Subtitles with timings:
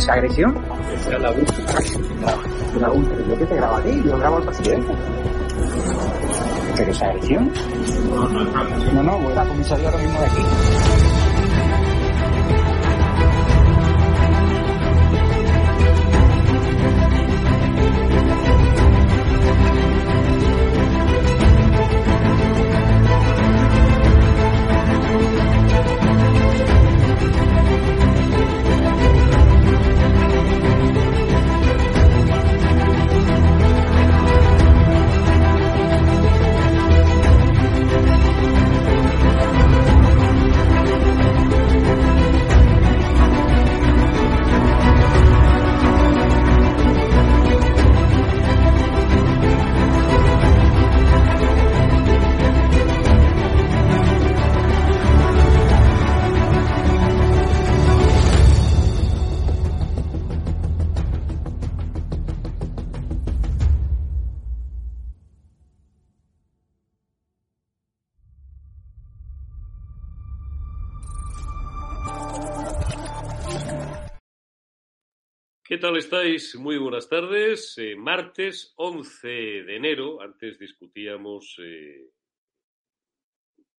[0.00, 0.56] esa agresión?
[0.94, 1.68] Esa es la última.
[2.80, 3.26] La última.
[3.28, 4.92] Yo que te grabo a ti, yo grabo al presidente.
[6.76, 7.52] ¿Pero esa agresión?
[8.08, 8.92] No, no, no.
[8.92, 10.42] No, no, voy a la comisaría ahora mismo de aquí.
[76.00, 76.56] Estáis?
[76.56, 77.76] Muy buenas tardes.
[77.76, 82.08] Eh, martes 11 de enero, antes discutíamos, eh,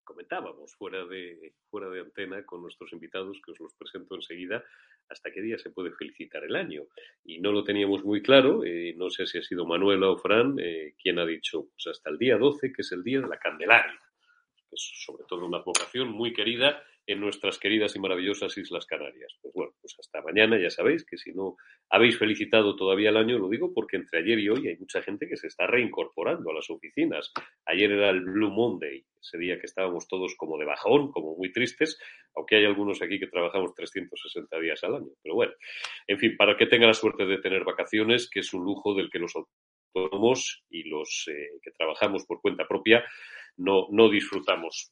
[0.04, 4.64] comentábamos fuera de, fuera de antena con nuestros invitados, que os los presento enseguida,
[5.10, 6.84] hasta qué día se puede felicitar el año.
[7.26, 10.58] Y no lo teníamos muy claro, eh, no sé si ha sido Manuela o Fran
[10.60, 13.40] eh, quien ha dicho, pues hasta el día 12, que es el día de la
[13.40, 14.00] Candelaria,
[14.72, 19.36] es sobre todo una vocación muy querida en nuestras queridas y maravillosas Islas Canarias.
[19.42, 21.58] Pues bueno, pues hasta mañana ya sabéis que si no
[21.90, 25.28] habéis felicitado todavía el año, lo digo porque entre ayer y hoy hay mucha gente
[25.28, 27.32] que se está reincorporando a las oficinas.
[27.66, 31.52] Ayer era el Blue Monday, ese día que estábamos todos como de bajón, como muy
[31.52, 32.00] tristes,
[32.36, 35.12] aunque hay algunos aquí que trabajamos 360 días al año.
[35.22, 35.54] Pero bueno,
[36.08, 39.10] en fin, para que tengan la suerte de tener vacaciones, que es un lujo del
[39.10, 43.04] que los autónomos y los eh, que trabajamos por cuenta propia
[43.58, 44.90] no, no disfrutamos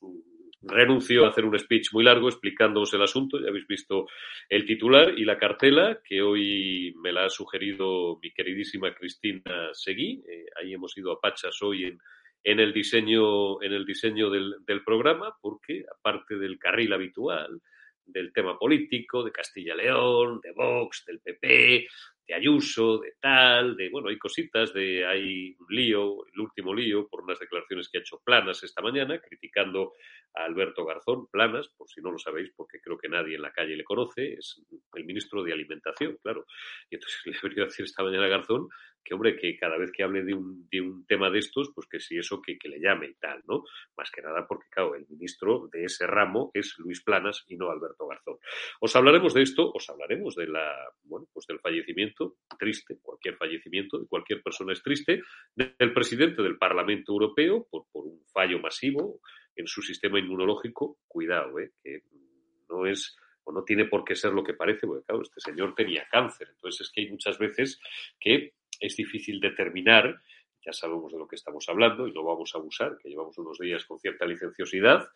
[0.62, 3.40] renuncio a hacer un speech muy largo explicándoos el asunto.
[3.40, 4.08] Ya habéis visto
[4.50, 10.24] el titular y la cartela que hoy me la ha sugerido mi queridísima Cristina Seguí.
[10.28, 12.00] Eh, ahí hemos ido a Pachas hoy en,
[12.44, 17.62] en el diseño, en el diseño del, del programa, porque aparte del carril habitual,
[18.06, 21.88] del tema político, de Castilla León, de Vox, del PP,
[22.30, 27.08] de Ayuso, de tal, de, bueno, hay cositas, de, hay un lío, el último lío,
[27.08, 29.94] por unas declaraciones que ha hecho Planas esta mañana, criticando
[30.36, 33.52] a Alberto Garzón, Planas, por si no lo sabéis, porque creo que nadie en la
[33.52, 34.62] calle le conoce, es
[34.94, 36.46] el ministro de Alimentación, claro.
[36.92, 38.70] Y entonces le he venido a decir esta mañana a Garzón
[39.04, 41.88] que, hombre, que cada vez que hable de un, de un tema de estos, pues
[41.88, 43.64] que si eso, que, que le llame y tal, ¿no?
[43.98, 47.72] Más que nada porque, claro, el ministro de ese ramo es Luis Planas y no
[47.72, 48.38] Alberto Garzón.
[48.80, 52.19] Os hablaremos de esto, os hablaremos de la, bueno, pues del fallecimiento,
[52.58, 55.22] triste, cualquier fallecimiento de cualquier persona es triste,
[55.56, 59.20] del presidente del Parlamento Europeo por, por un fallo masivo
[59.56, 60.98] en su sistema inmunológico.
[61.08, 61.72] Cuidado, ¿eh?
[61.84, 62.04] que
[62.70, 65.74] no es o no tiene por qué ser lo que parece, porque claro, este señor
[65.74, 66.50] tenía cáncer.
[66.52, 67.80] Entonces es que hay muchas veces
[68.20, 70.22] que es difícil determinar,
[70.64, 73.58] ya sabemos de lo que estamos hablando y no vamos a abusar, que llevamos unos
[73.58, 75.08] días con cierta licenciosidad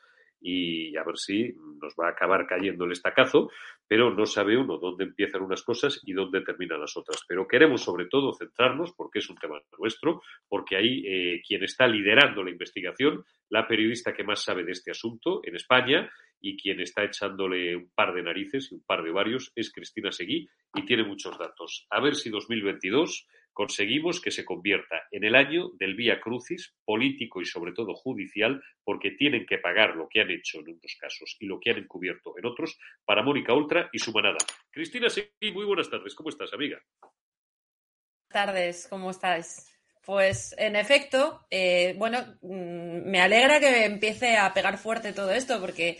[0.43, 3.49] y a ver si nos va a acabar cayendo el estacazo,
[3.87, 7.21] pero no sabe uno dónde empiezan unas cosas y dónde terminan las otras.
[7.27, 11.87] Pero queremos sobre todo centrarnos, porque es un tema nuestro, porque ahí eh, quien está
[11.87, 16.11] liderando la investigación, la periodista que más sabe de este asunto en España
[16.41, 20.11] y quien está echándole un par de narices y un par de varios es Cristina
[20.11, 21.87] Seguí y tiene muchos datos.
[21.89, 27.41] A ver si 2022 conseguimos que se convierta en el año del vía crucis político
[27.41, 31.37] y sobre todo judicial, porque tienen que pagar lo que han hecho en unos casos
[31.39, 34.37] y lo que han encubierto en otros para Mónica Ultra y su manada.
[34.71, 36.15] Cristina Seguí, muy buenas tardes.
[36.15, 36.81] ¿Cómo estás, amiga?
[37.01, 39.69] Buenas tardes, ¿cómo estáis?
[40.03, 45.61] Pues en efecto, eh, bueno, mm, me alegra que empiece a pegar fuerte todo esto,
[45.61, 45.99] porque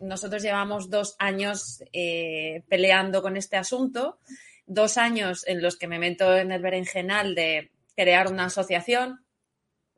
[0.00, 4.18] nosotros llevamos dos años eh, peleando con este asunto
[4.66, 9.24] dos años en los que me meto en el berenjenal de crear una asociación,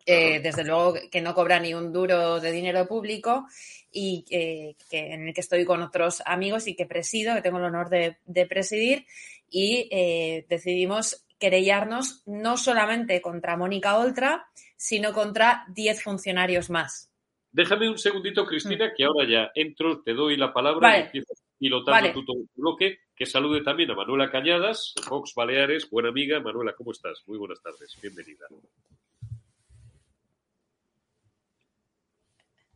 [0.05, 3.47] eh, desde luego que no cobra ni un duro de dinero público
[3.91, 7.65] y que en el que estoy con otros amigos y que presido, que tengo el
[7.65, 9.07] honor de, presidir
[9.51, 14.47] y eh, decidimos querellarnos no solamente contra Mónica Oltra,
[14.77, 17.11] sino contra 10 funcionarios más.
[17.51, 18.91] Déjame un segundito, Cristina, mm.
[18.97, 23.01] que ahora ya entro, te doy la palabra y empiezas pilotando tú todo tu bloque.
[23.15, 26.41] Que salude también a Manuela Cañadas, Fox Baleares, buena amiga.
[26.41, 27.23] Manuela, ¿cómo estás?
[27.27, 28.47] Muy buenas tardes, bienvenida.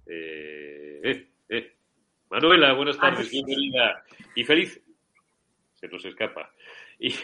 [0.06, 1.76] Eh, eh, eh.
[2.30, 4.04] Manuela, buenas tardes, bienvenida.
[4.34, 4.80] Y feliz.
[5.74, 6.52] Se nos escapa
[7.02, 7.14] y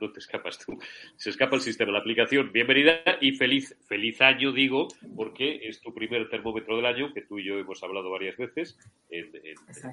[0.00, 0.76] no, te escapas tú,
[1.16, 2.50] se escapa el sistema, la aplicación.
[2.50, 7.38] Bienvenida y feliz, feliz año, digo, porque es tu primer termómetro del año, que tú
[7.38, 8.76] y yo hemos hablado varias veces
[9.10, 9.30] en,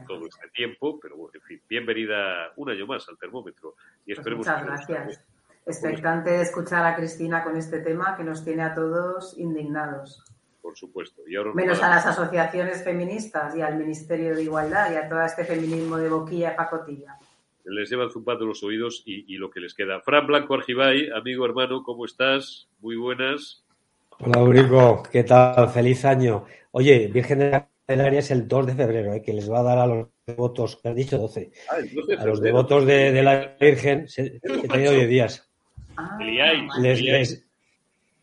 [0.08, 3.76] todo este tiempo, pero bueno, en fin, bienvenida un año más al termómetro.
[4.06, 5.24] Y pues esperemos muchas gracias.
[5.68, 10.24] Expectante de escuchar a Cristina con este tema que nos tiene a todos indignados.
[10.64, 11.22] Por supuesto.
[11.54, 15.98] Menos a las asociaciones feministas y al Ministerio de Igualdad y a todo este feminismo
[15.98, 17.20] de boquilla y pacotilla
[17.66, 20.02] les llevan zumbando los oídos y, lo que les queda.
[20.02, 22.68] Fran Blanco Argibay, amigo hermano, ¿cómo estás?
[22.80, 23.64] Muy buenas.
[24.20, 25.70] Hola, Urico, ¿qué tal?
[25.70, 26.46] Feliz año.
[26.72, 29.22] Oye, Virgen de la Candelaria es el 2 de febrero, ¿eh?
[29.22, 31.52] que les va a dar a los devotos, ¿qué has dicho 12?
[31.70, 31.78] Ah,
[32.20, 35.50] a los devotos de, la Virgen, se, he tenido 10 días.
[35.98, 36.18] Ah,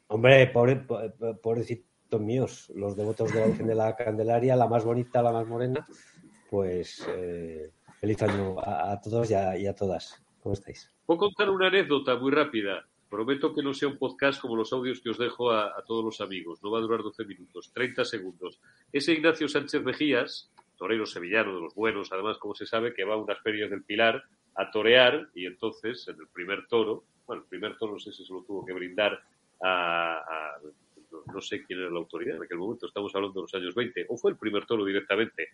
[0.08, 0.76] hombre, pobre,
[1.42, 5.46] pobrecitos míos, los devotos de la Virgen de la Candelaria, la más bonita, la más
[5.46, 5.86] morena,
[6.50, 7.06] pues...
[7.16, 10.22] Eh, Feliz año a, todos y a, todas.
[10.40, 10.90] ¿Cómo estáis?
[11.04, 12.86] Puedo contar una anécdota muy rápida.
[13.10, 16.20] Prometo que no sea un podcast como los audios que os dejo a, todos los
[16.20, 16.62] amigos.
[16.62, 18.60] No va a durar 12 minutos, 30 segundos.
[18.92, 23.14] Ese Ignacio Sánchez Mejías, torero sevillano de los buenos, además, como se sabe, que va
[23.14, 24.22] a unas ferias del Pilar
[24.54, 28.24] a torear y entonces en el primer toro, bueno, el primer toro no sé si
[28.24, 29.20] se lo tuvo que brindar
[29.62, 30.56] a,
[31.32, 34.06] no, sé quién era la autoridad en aquel momento, estamos hablando de los años 20,
[34.08, 35.48] o fue el primer toro directamente,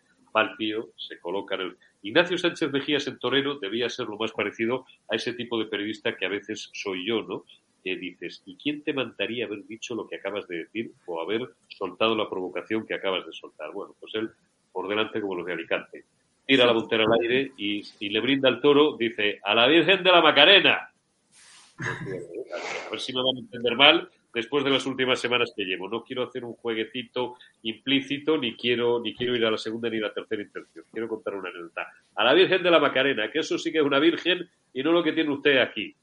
[0.58, 1.76] tío, se coloca en el...
[2.02, 6.16] Ignacio Sánchez Mejías en Torero debía ser lo más parecido a ese tipo de periodista
[6.16, 7.44] que a veces soy yo, ¿no?
[7.82, 11.54] Que dices, ¿y quién te mandaría haber dicho lo que acabas de decir o haber
[11.68, 13.72] soltado la provocación que acabas de soltar?
[13.72, 14.30] Bueno, pues él
[14.72, 16.04] por delante como los de Alicante.
[16.44, 20.02] Tira la montera al aire y, y le brinda al toro, dice, a la Virgen
[20.02, 20.90] de la Macarena.
[22.86, 25.88] A ver si me van a entender mal, después de las últimas semanas que llevo.
[25.88, 29.98] No quiero hacer un jueguecito implícito, ni quiero, ni quiero ir a la segunda ni
[29.98, 30.84] a la tercera intención.
[30.92, 31.86] Quiero contar una anécdota.
[32.14, 34.92] A la Virgen de la Macarena, que eso sí que es una virgen y no
[34.92, 35.94] lo que tiene usted aquí,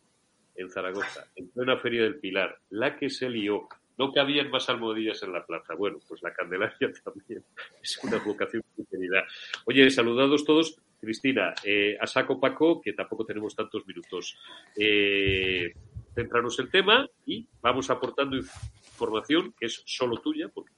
[0.56, 3.68] en Zaragoza, en plena Feria del Pilar, la que se lió.
[3.98, 5.76] No cabían más almohadillas en la plaza.
[5.76, 7.44] Bueno, pues la Candelaria también
[7.82, 9.26] es una vocación muy querida.
[9.66, 10.78] Oye, saludados todos.
[11.00, 14.38] Cristina, eh, a saco Paco, que tampoco tenemos tantos minutos.
[14.78, 15.74] Eh,
[16.14, 20.72] centrarnos el tema y vamos aportando información que es solo tuya, porque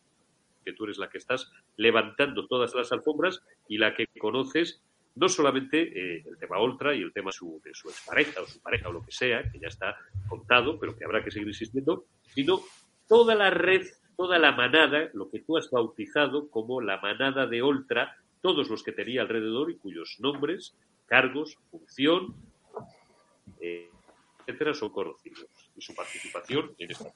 [0.75, 4.81] tú eres la que estás levantando todas las alfombras y la que conoces
[5.15, 8.59] no solamente eh, el tema Oltra y el tema su, de su expareja o su
[8.61, 9.95] pareja o lo que sea, que ya está
[10.27, 12.61] contado, pero que habrá que seguir insistiendo, sino
[13.07, 13.85] toda la red,
[14.17, 18.83] toda la manada, lo que tú has bautizado como la manada de Oltra, todos los
[18.83, 20.75] que tenía alrededor y cuyos nombres,
[21.05, 22.35] cargos, función,
[23.61, 23.89] eh,
[24.45, 25.45] etcétera, son conocidos
[25.75, 27.13] y su participación en esta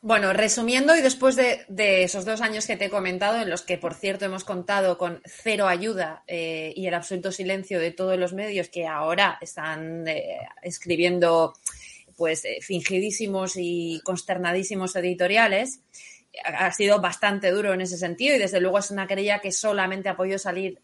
[0.00, 1.66] bueno, resumiendo, y después de,
[2.04, 5.20] esos dos años que te he comentado, en los que, por cierto, hemos contado con
[5.24, 10.38] cero ayuda eh, y el absoluto silencio de todos los medios que ahora están eh,
[10.62, 11.54] escribiendo
[12.16, 15.80] pues eh, fingidísimos y consternadísimos editoriales,
[16.44, 20.08] ha sido bastante duro en ese sentido y desde luego es una querella que solamente
[20.08, 20.80] ha podido salir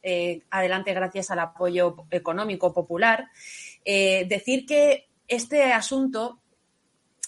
[0.51, 3.29] adelante gracias al apoyo económico popular.
[3.85, 6.41] decir que este asunto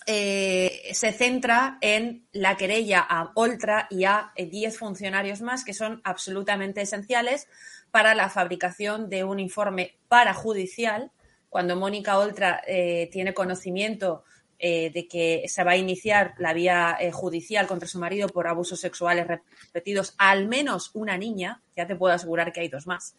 [0.08, 5.74] eh, se centra en la querella a Oltra y a 10 eh, funcionarios más que
[5.74, 7.48] son absolutamente esenciales
[7.90, 11.10] para la fabricación de un informe parajudicial.
[11.48, 14.22] Cuando Mónica Oltra eh, tiene conocimiento
[14.58, 19.26] de que se va a iniciar la vía judicial contra su marido por abusos sexuales
[19.26, 23.14] repetidos, al menos una niña, ya te puedo asegurar que hay dos más,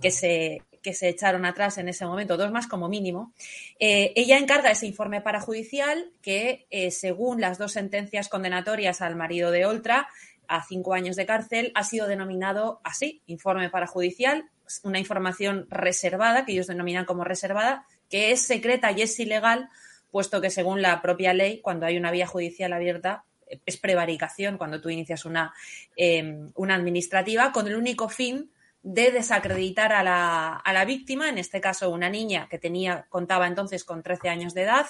[0.00, 3.32] que se, que se echaron atrás en ese momento, dos más como mínimo,
[3.78, 9.50] eh, ella encarga ese informe parajudicial que, eh, según las dos sentencias condenatorias al marido
[9.50, 10.08] de Oltra,
[10.48, 14.50] a cinco años de cárcel, ha sido denominado así, informe parajudicial,
[14.82, 19.68] una información reservada, que ellos denominan como reservada, que es secreta y es ilegal,
[20.10, 23.24] puesto que según la propia ley, cuando hay una vía judicial abierta,
[23.66, 25.52] es prevaricación cuando tú inicias una,
[25.96, 28.50] eh, una administrativa, con el único fin
[28.82, 33.46] de desacreditar a la, a la, víctima, en este caso una niña que tenía, contaba
[33.46, 34.86] entonces con 13 años de edad,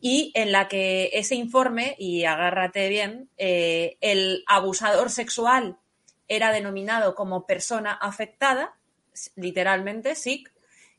[0.00, 5.78] y en la que ese informe, y agárrate bien, eh, el abusador sexual
[6.28, 8.76] era denominado como persona afectada,
[9.36, 10.52] literalmente, SIC,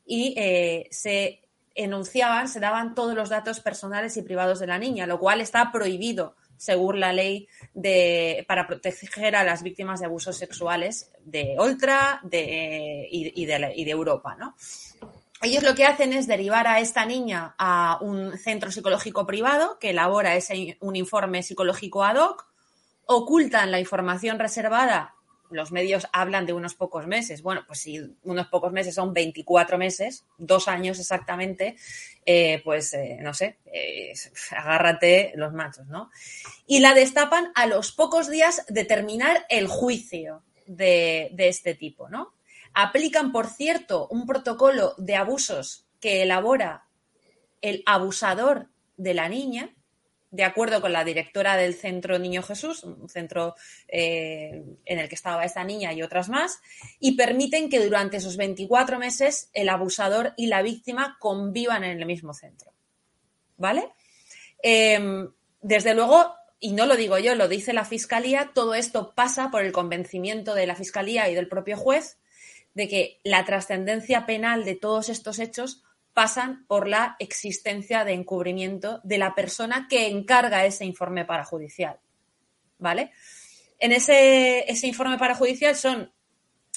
[0.04, 1.42] y eh, se
[1.74, 5.70] enunciaban, se daban todos los datos personales y privados de la niña, lo cual está
[5.70, 12.20] prohibido según la ley de, para proteger a las víctimas de abusos sexuales de Oltra
[12.22, 14.36] de, y, de, y, de, Europa.
[14.38, 14.54] ¿no?
[15.42, 19.90] Ellos lo que hacen es derivar a esta niña a un centro psicológico privado que
[19.90, 22.46] elabora ese, un informe psicológico ad hoc,
[23.06, 25.16] ocultan la información reservada
[25.50, 27.42] los medios hablan de unos pocos meses.
[27.42, 31.76] Bueno, pues si unos pocos meses son 24 meses, dos años exactamente,
[32.28, 34.12] eh, pues eh, no sé, eh,
[34.50, 36.10] agárrate los machos, ¿no?
[36.66, 42.08] Y la destapan a los pocos días de terminar el juicio de, de este tipo,
[42.08, 42.34] ¿no?
[42.74, 46.88] Aplican, por cierto, un protocolo de abusos que elabora
[47.62, 49.75] el abusador de la niña,
[50.30, 53.54] de acuerdo con la directora del Centro Niño Jesús, un centro
[53.88, 56.60] eh, en el que estaba esta niña y otras más,
[56.98, 62.06] y permiten que durante esos 24 meses el abusador y la víctima convivan en el
[62.06, 62.72] mismo centro.
[63.56, 63.92] ¿Vale?
[64.62, 65.30] Em,
[65.62, 69.62] desde luego, y no lo digo yo, lo dice la Fiscalía, todo esto pasa por
[69.62, 72.18] el convencimiento de la Fiscalía y del propio juez
[72.74, 75.82] de que la trascendencia penal de todos estos hechos
[76.16, 82.00] pasan por la existencia de encubrimiento de la persona que encarga ese informe parajudicial.
[82.78, 83.12] ¿Vale?
[83.78, 86.10] En ese, ese informe parajudicial son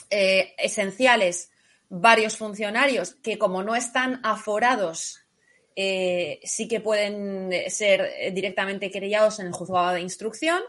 [0.09, 1.51] eh, esenciales
[1.87, 5.21] varios funcionarios que, como no están aforados,
[5.77, 10.61] eh, sí que pueden ser directamente querellados en el juzgado de instrucción.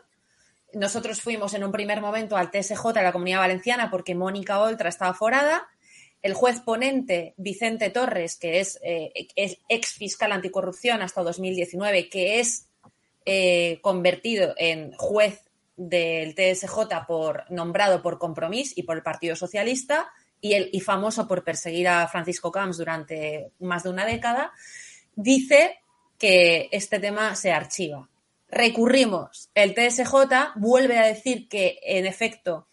[0.74, 4.90] Nosotros fuimos en un primer momento al TSJ de la Comunidad Valenciana porque Mónica Oltra
[4.90, 5.66] estaba aforada
[6.22, 12.66] el juez ponente Vicente Torres, que es, eh, ex fiscal anticorrupción hasta 2019, que es
[13.24, 15.44] eh, convertido en juez
[15.76, 20.10] del TSJ por nombrado por Compromís y por el Partido Socialista
[20.40, 24.52] y, y famoso por perseguir a Francisco Camps durante más de una década,
[25.14, 25.78] dice
[26.18, 28.08] que este tema se archiva.
[28.50, 29.48] Recurrimos.
[29.54, 32.66] El TSJ vuelve a decir que, en efecto,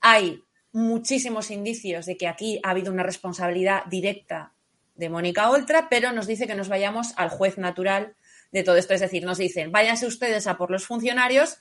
[0.00, 4.52] hay muchísimos indicios de que aquí ha habido una responsabilidad directa
[4.94, 8.14] de Mónica Oltra, pero nos dice que nos vayamos al juez natural
[8.52, 8.94] de todo esto.
[8.94, 11.58] Es decir, nos dicen, váyanse ustedes a por los funcionarios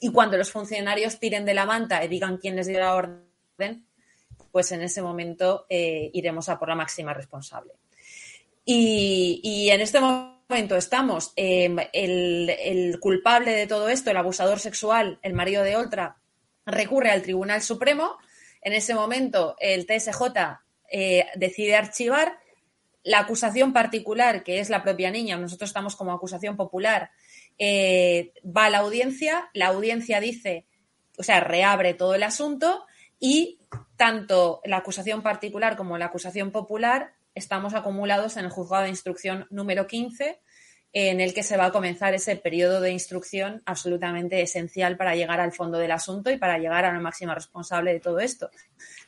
[0.00, 3.86] y cuando los funcionarios tiren de la manta y digan quién les dio la orden,
[4.52, 7.72] pues en ese momento eh, iremos a por la máxima responsable.
[8.64, 15.32] Y, en este momento estamos, el, el culpable de todo esto, el abusador sexual, el
[15.32, 16.18] marido de Oltra,
[16.66, 18.18] recurre al Tribunal Supremo
[18.62, 20.22] en ese momento, el TSJ
[20.90, 22.38] eh, decide archivar
[23.04, 27.10] la acusación particular, que es la propia niña, nosotros estamos como acusación popular,
[27.58, 30.66] eh, va a la audiencia, la audiencia dice,
[31.16, 32.84] o sea, reabre todo el asunto
[33.18, 33.60] y
[33.96, 39.46] tanto la acusación particular como la acusación popular estamos acumulados en el juzgado de instrucción
[39.50, 40.40] número 15,
[41.06, 45.38] en el que se va a comenzar ese periodo de instrucción absolutamente esencial para llegar
[45.38, 48.50] al fondo del asunto y para llegar a la máxima responsable de todo esto,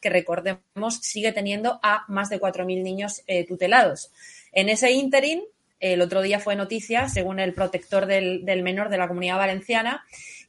[0.00, 4.12] que recordemos sigue teniendo a más de 4.000 niños eh, tutelados.
[4.52, 5.42] En ese ínterin,
[5.80, 10.04] el otro día fue noticia, según el protector del, menor de la comunidad valenciana,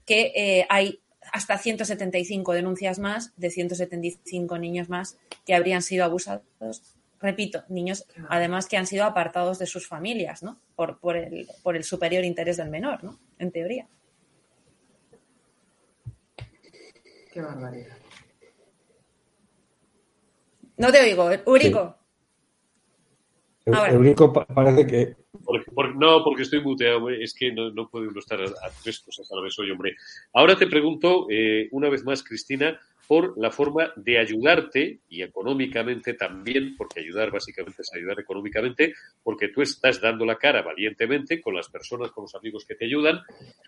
[0.05, 0.99] que eh, hay
[1.33, 6.43] hasta 175 denuncias más de 175 niños más que habrían sido abusados
[7.21, 10.59] repito, niños además que han sido apartados de sus familias, ¿no?
[10.75, 13.19] Por, por, el, por el superior interés del menor, ¿no?
[13.37, 13.87] En teoría.
[17.31, 17.97] Qué barbaridad.
[20.77, 21.95] No te oigo, Urico.
[23.65, 25.15] Eurico parece que.
[25.95, 27.09] no, porque estoy muteado.
[27.09, 29.95] Es que no, no puede uno estar a, tres cosas a la vez hoy, hombre.
[30.33, 32.79] Ahora te pregunto, eh, una vez más, Cristina,
[33.11, 39.49] por la forma de ayudarte y económicamente también, porque ayudar básicamente es ayudar económicamente, porque
[39.49, 43.19] tú estás dando la cara valientemente con las personas, con los amigos que te ayudan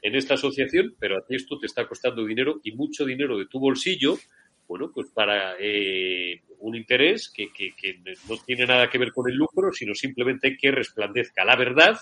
[0.01, 3.47] en esta asociación, pero a ti esto te está costando dinero y mucho dinero de
[3.47, 4.17] tu bolsillo,
[4.65, 9.29] bueno, pues para eh, un interés que, que, que no tiene nada que ver con
[9.29, 11.97] el lucro, sino simplemente que resplandezca la verdad,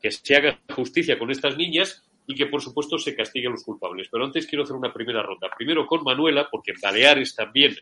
[0.00, 4.08] que se haga justicia con estas niñas y que, por supuesto, se castiguen los culpables.
[4.10, 5.50] Pero antes quiero hacer una primera ronda.
[5.56, 7.74] Primero con Manuela, porque en Baleares también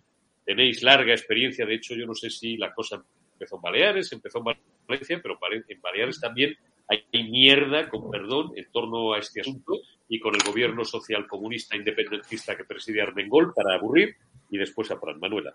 [0.44, 1.64] tenéis larga experiencia.
[1.64, 4.56] De hecho, yo no sé si la cosa empezó en Baleares, empezó en
[4.87, 6.56] Valencia, pero en Baleares también
[6.88, 11.76] hay mierda, con perdón, en torno a este asunto y con el gobierno social comunista
[11.76, 14.16] independentista que preside Armengol para aburrir
[14.50, 15.18] y después a Fran.
[15.18, 15.54] Manuela.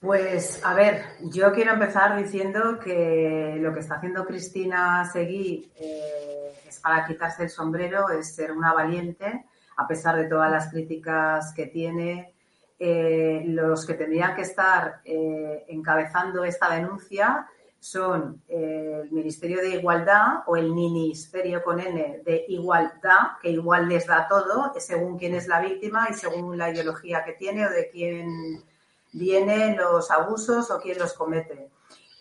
[0.00, 6.54] Pues a ver, yo quiero empezar diciendo que lo que está haciendo Cristina Seguí eh,
[6.66, 9.44] es para quitarse el sombrero, es ser una valiente,
[9.76, 12.32] a pesar de todas las críticas que tiene.
[12.78, 17.46] Eh, los que tendrían que estar eh, encabezando esta denuncia
[17.78, 24.06] son el Ministerio de Igualdad o el Ministerio con N de Igualdad, que igual les
[24.06, 27.90] da todo, según quién es la víctima y según la ideología que tiene o de
[27.90, 28.62] quién
[29.12, 31.70] vienen los abusos o quién los comete.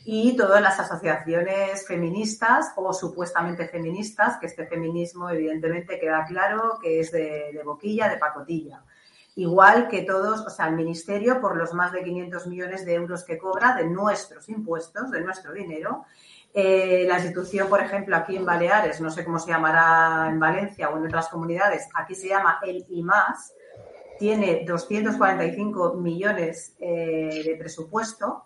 [0.06, 7.02] Y todas las asociaciones feministas o supuestamente feministas, que este feminismo evidentemente queda claro que
[7.02, 8.84] es de, boquilla, de pacotilla.
[9.36, 13.24] Igual que todos, o sea, el Ministerio, por los más de 500 millones de euros
[13.24, 16.06] que cobra de nuestros impuestos, de nuestro dinero,
[16.54, 20.90] eh, la institución, por ejemplo, aquí en Baleares, no sé cómo se llamará en Valencia
[20.90, 23.54] o en otras comunidades, aquí se llama el IMAS,
[24.20, 28.46] tiene 245 millones eh, de presupuesto.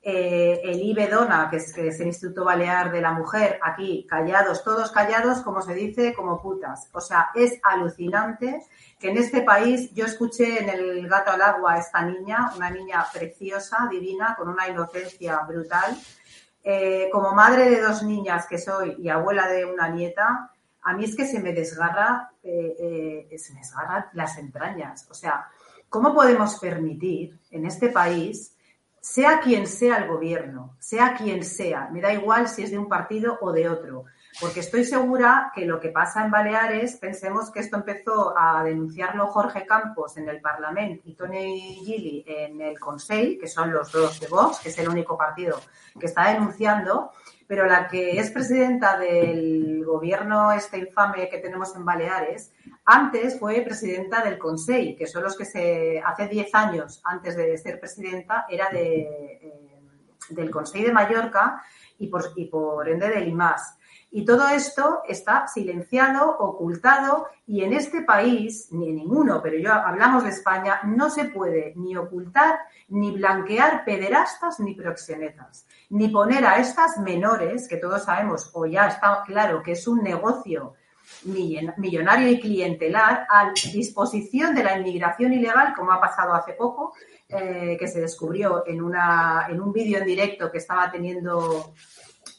[0.00, 4.62] Eh, el IBEDONA, que es, que es, el Instituto Balear de la Mujer, aquí callados,
[4.62, 6.88] todos callados, como se dice, como putas.
[6.92, 8.62] O sea, es alucinante
[8.98, 12.70] que en este país yo escuché en el gato al agua a esta niña, una
[12.70, 15.96] niña preciosa, divina, con una inocencia brutal.
[16.62, 20.52] Eh, como madre de dos niñas que soy y abuela de una nieta,
[20.88, 23.60] a mí es que se me desgarra, eh, eh, se me
[24.14, 25.06] las entrañas.
[25.10, 25.46] O sea,
[25.90, 28.56] ¿cómo podemos permitir en este país,
[28.98, 32.88] sea quien sea el gobierno, sea quien sea, me da igual si es de un
[32.88, 34.06] partido o de otro,
[34.40, 39.26] porque estoy segura que lo que pasa en Baleares, pensemos que esto empezó a denunciarlo
[39.26, 44.20] Jorge Campos en el Parlamento y Tony Gili en el Consejo, que son los dos
[44.20, 45.60] de Vox, que es el único partido
[46.00, 47.12] que está denunciando,
[47.48, 52.52] pero la que es presidenta del gobierno este infame que tenemos en Baleares,
[52.84, 57.56] antes fue presidenta del Consell, que son los que se hace 10 años antes de
[57.56, 59.80] ser presidenta era de, eh,
[60.28, 61.62] del Consell de Mallorca
[61.98, 63.77] y por, y por ende del IMAS.
[64.10, 69.72] Y todo esto está silenciado, ocultado, y en este país, ni en ninguno, pero yo
[69.72, 76.46] hablamos de España, no se puede ni ocultar ni blanquear pederastas ni proxenetas, ni poner
[76.46, 80.74] a estas menores, que todos sabemos, o ya está claro que es un negocio
[81.24, 86.94] millonario y clientelar, a disposición de la inmigración ilegal, como ha pasado hace poco,
[87.28, 91.74] eh, que se descubrió en, una, en un vídeo en directo que estaba teniendo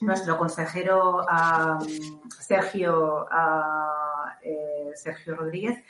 [0.01, 1.25] nuestro consejero
[2.39, 3.27] Sergio,
[4.41, 5.83] eh, Sergio Rodríguez,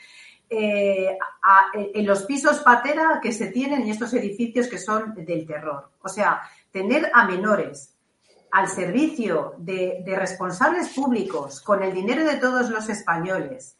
[0.50, 1.17] eh,
[1.74, 5.91] en los pisos patera que se tienen en estos edificios que son del terror.
[6.02, 6.41] O sea,
[6.72, 7.95] tener a menores
[8.52, 13.78] al servicio de, de responsables públicos con el dinero de todos los españoles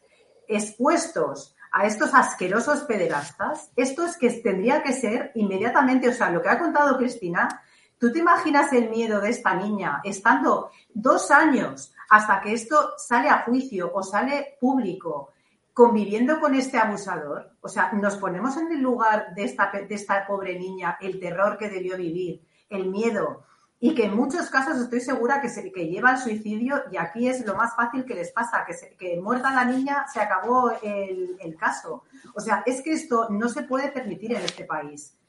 [0.50, 6.42] expuestos a estos asquerosos pederastas, esto es que tendría que ser inmediatamente, o sea, lo
[6.42, 7.62] que ha contado Cristina,
[8.00, 13.28] ¿Tú te imaginas el miedo de esta niña estando dos años hasta que esto sale
[13.28, 15.34] a juicio o sale público
[15.74, 20.96] conviviendo con este abusador, o sea, nos ponemos en el lugar de esta, pobre niña,
[20.98, 23.44] el terror que debió vivir, el miedo,
[23.78, 27.44] y que en muchos casos estoy segura que, se, lleva al suicidio y aquí es
[27.46, 31.36] lo más fácil que les pasa, que, se, que muerta la niña se acabó el,
[31.38, 32.04] el, caso.
[32.34, 35.19] O sea, es que esto no se puede permitir en este país.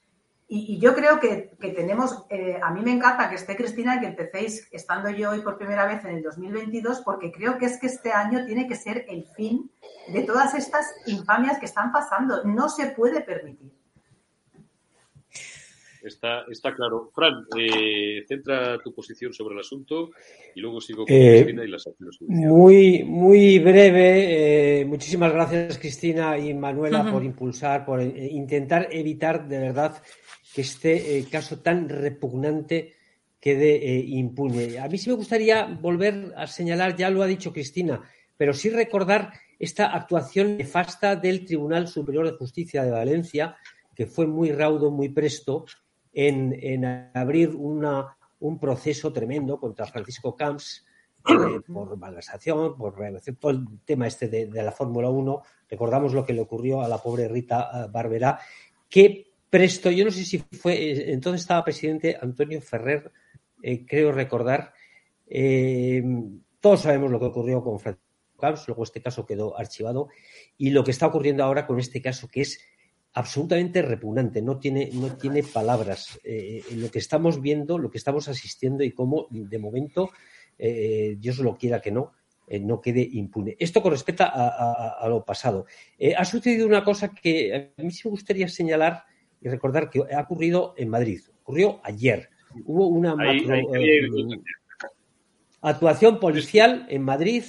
[0.54, 3.96] Y, y yo creo que, que tenemos, eh, a mí me encanta que esté Cristina
[3.96, 7.68] y que empecéis estando yo hoy por primera vez en el 2022, porque creo que
[7.68, 9.72] es que este año tiene que ser el fin
[10.12, 12.44] de todas estas infamias que están pasando.
[12.44, 13.72] No se puede permitir.
[16.04, 17.12] Está, está claro.
[17.14, 20.10] Fran, eh, centra tu posición sobre el asunto
[20.56, 24.82] y luego sigo con eh, Cristina y las acciones Muy, muy breve.
[24.82, 27.12] Eh, muchísimas gracias, Cristina y Manuela, uh -huh.
[27.12, 30.02] por impulsar, por eh, intentar evitar de verdad
[30.54, 32.94] que este eh, caso tan repugnante
[33.40, 34.80] quede eh, impune.
[34.80, 38.02] A mí sí me gustaría volver a señalar, ya lo ha dicho Cristina,
[38.38, 43.58] pero sí recordar esta actuación nefasta del Tribunal Superior de Justicia de Valencia,
[43.96, 45.66] que fue muy raudo, muy presto,
[46.14, 50.86] en, en abrir una, un proceso tremendo contra Francisco Camps
[51.30, 52.96] eh, por malversación, por,
[53.40, 55.42] por, el tema este de, de la Fórmula 1.
[55.70, 58.40] Recordamos lo que le ocurrió a la pobre Rita Barberá,
[58.90, 63.12] que presto, yo no sé si fue, eh, entonces estaba presidente Antonio Ferrer,
[63.62, 64.74] eh, creo recordar,
[65.28, 66.02] eh,
[66.62, 68.08] todos sabemos lo que ocurrió con Francisco
[68.40, 70.08] Camps, luego este caso quedó archivado,
[70.58, 72.62] y lo que está ocurriendo ahora con este caso que es
[73.14, 76.18] absolutamente repugnante, no tiene, no tiene palabras.
[76.74, 80.12] Lo que estamos viendo, lo que estamos asistiendo y cómo de momento,
[80.58, 82.14] Dios lo quiera que no,
[82.62, 83.58] no quede impune.
[83.60, 85.66] Esto con respecto a, lo pasado.
[86.18, 89.04] Ha sucedido una cosa que a mí sí me gustaría señalar
[89.42, 91.22] y recordar que ha ocurrido en Madrid.
[91.42, 92.30] Ocurrió ayer.
[92.66, 94.42] Hubo una ahí, macro, ahí, ahí,
[95.62, 97.44] actuación policial en Madrid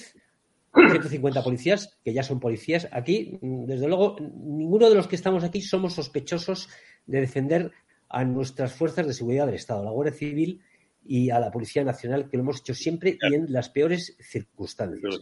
[0.74, 2.88] 150 policías, que ya son policías.
[2.92, 6.68] Aquí, desde luego, ninguno de los que estamos aquí somos sospechosos
[7.07, 7.72] de defender
[8.09, 10.62] a nuestras fuerzas de seguridad del Estado, a la Guardia Civil
[11.05, 15.18] y a la Policía Nacional, que lo hemos hecho siempre y en las peores circunstancias.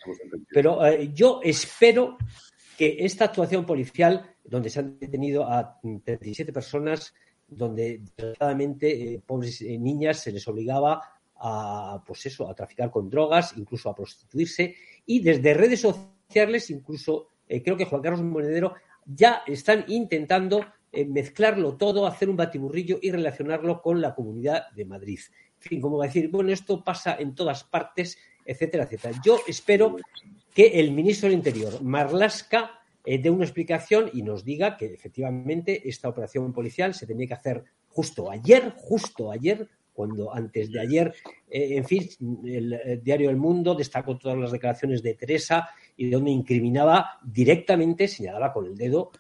[0.51, 2.17] Pero eh, yo espero
[2.81, 7.13] que esta actuación policial, donde se han detenido a 37 personas,
[7.47, 10.99] donde desgraciadamente eh, pobres eh, niñas se les obligaba
[11.37, 17.27] a, pues eso, a traficar con drogas, incluso a prostituirse, y desde redes sociales, incluso
[17.47, 18.73] eh, creo que Juan Carlos Monedero
[19.05, 24.87] ya están intentando eh, mezclarlo todo, hacer un batiburrillo y relacionarlo con la comunidad de
[24.87, 25.21] Madrid.
[25.57, 28.17] En fin, como decir, bueno, esto pasa en todas partes,
[28.51, 29.21] etcétera, etcétera.
[29.25, 29.97] Yo espero
[30.53, 35.89] que el ministro del Interior, Marlasca, eh, dé una explicación y nos diga que efectivamente
[35.89, 41.15] esta operación policial se tenía que hacer justo ayer, justo ayer, cuando antes de ayer,
[41.49, 42.09] eh, en fin,
[42.45, 48.09] el, el, diario El Mundo destacó todas las declaraciones de Teresa y donde incriminaba directamente,
[48.09, 49.13] señalaba con el dedo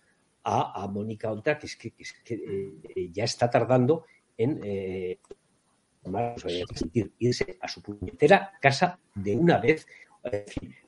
[0.43, 1.93] a, a Mónica Oltra, que es que,
[2.35, 4.61] eh, ya está tardando en
[6.05, 6.65] eh,
[7.19, 9.87] irse a su puñetera casa de una vez.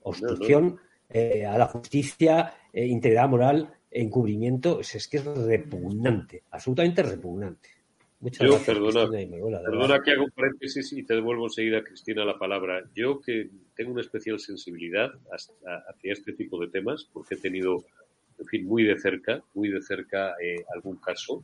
[0.03, 7.03] obstrucción eh, a la justicia, eh, integridad moral, encubrimiento, es, es que es repugnante, absolutamente
[7.03, 7.69] repugnante.
[8.21, 9.11] Muchas Yo, gracias, perdona,
[9.63, 12.89] perdona que hago un paréntesis y te devuelvo enseguida, Cristina, la palabra.
[12.95, 15.53] Yo que tengo una especial sensibilidad hasta,
[15.89, 17.85] hacia este tipo de temas, porque he tenido,
[18.39, 21.43] en fin, muy de cerca, muy de cerca eh, algún caso.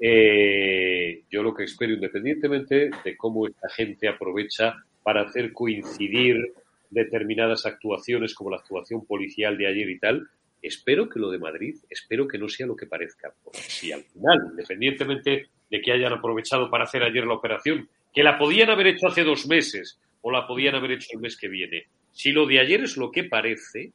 [0.00, 6.54] Eh, yo lo que espero, independientemente de cómo esta gente aprovecha para hacer coincidir
[6.88, 10.28] determinadas actuaciones, como la actuación policial de ayer y tal,
[10.62, 13.32] espero que lo de Madrid, espero que no sea lo que parezca.
[13.44, 18.24] Porque si al final, independientemente de que hayan aprovechado para hacer ayer la operación, que
[18.24, 21.48] la podían haber hecho hace dos meses o la podían haber hecho el mes que
[21.48, 21.84] viene.
[22.12, 23.92] Si lo de ayer es lo que parece,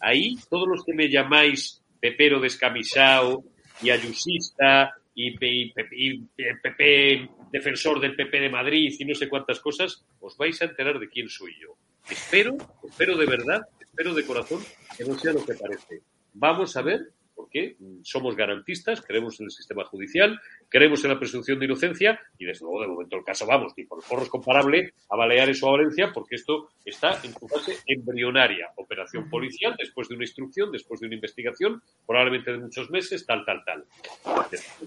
[0.00, 3.44] ahí todos los que me llamáis pepero descamisado
[3.82, 6.28] y ayusista y, y, y,
[6.62, 10.98] Pepe defensor del PP de Madrid y no sé cuántas cosas, os vais a enterar
[10.98, 11.76] de quién soy yo.
[12.08, 12.56] Espero,
[12.88, 14.62] espero de verdad, espero de corazón
[14.96, 16.02] que no sea lo que parece.
[16.32, 21.58] Vamos a ver porque somos garantistas, creemos en el sistema judicial, creemos en la presunción
[21.58, 24.28] de inocencia y desde luego de momento el caso vamos, ni por el forro es
[24.28, 29.74] comparable a Baleares o a Valencia porque esto está en su fase embrionaria, operación policial,
[29.78, 33.84] después de una instrucción, después de una investigación, probablemente de muchos meses, tal, tal, tal.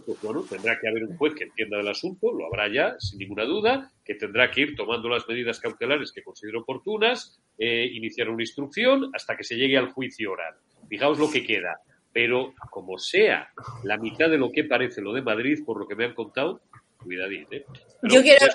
[0.06, 3.18] Pues, bueno, tendrá que haber un juez que entienda del asunto, lo habrá ya, sin
[3.18, 8.30] ninguna duda, que tendrá que ir tomando las medidas cautelares que considere oportunas, eh, iniciar
[8.30, 10.54] una instrucción hasta que se llegue al juicio oral.
[10.88, 11.80] Fijaos lo que queda
[12.14, 13.50] pero como sea
[13.84, 16.62] la mitad de lo que parece lo de Madrid, por lo que me han contado,
[17.04, 17.56] cuidadito.
[17.56, 17.66] ¿eh?
[18.04, 18.48] yo quiero...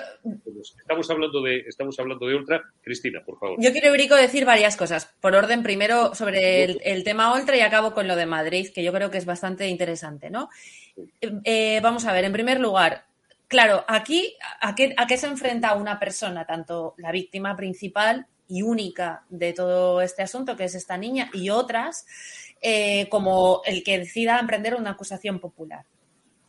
[0.79, 2.63] Estamos hablando, de, estamos hablando de Ultra.
[2.81, 3.57] Cristina, por favor.
[3.59, 5.13] Yo quiero, Brico, decir varias cosas.
[5.19, 8.91] Por orden, primero sobre el, tema Ultra y acabo con lo de Madrid, que yo
[8.91, 10.49] creo que es bastante interesante, ¿no?
[11.43, 13.05] Eh, vamos a ver, en primer lugar,
[13.47, 18.63] claro, aquí, ¿a qué, ¿a qué se enfrenta una persona, tanto la víctima principal y
[18.63, 22.05] única de todo este asunto, que es esta niña, y otras,
[22.61, 25.85] eh, como el que decida emprender una acusación popular.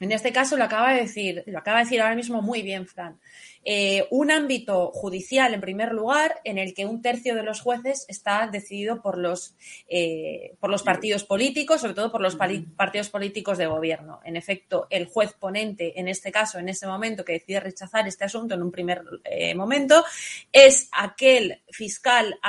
[0.00, 2.86] En este caso lo acaba de decir, lo acaba de decir ahora mismo muy bien,
[2.86, 3.20] Fran.
[3.62, 8.06] Eh, un ámbito judicial, en primer lugar, en el que un tercio de los jueces
[8.08, 9.54] está decidido por los,
[9.88, 14.20] eh, por los partidos políticos, sobre todo por los partidos políticos de gobierno.
[14.24, 18.24] En efecto, el juez ponente, en este caso, en ese momento, que decide rechazar este
[18.24, 20.02] asunto en un primer eh, momento,
[20.50, 22.40] es aquel fiscal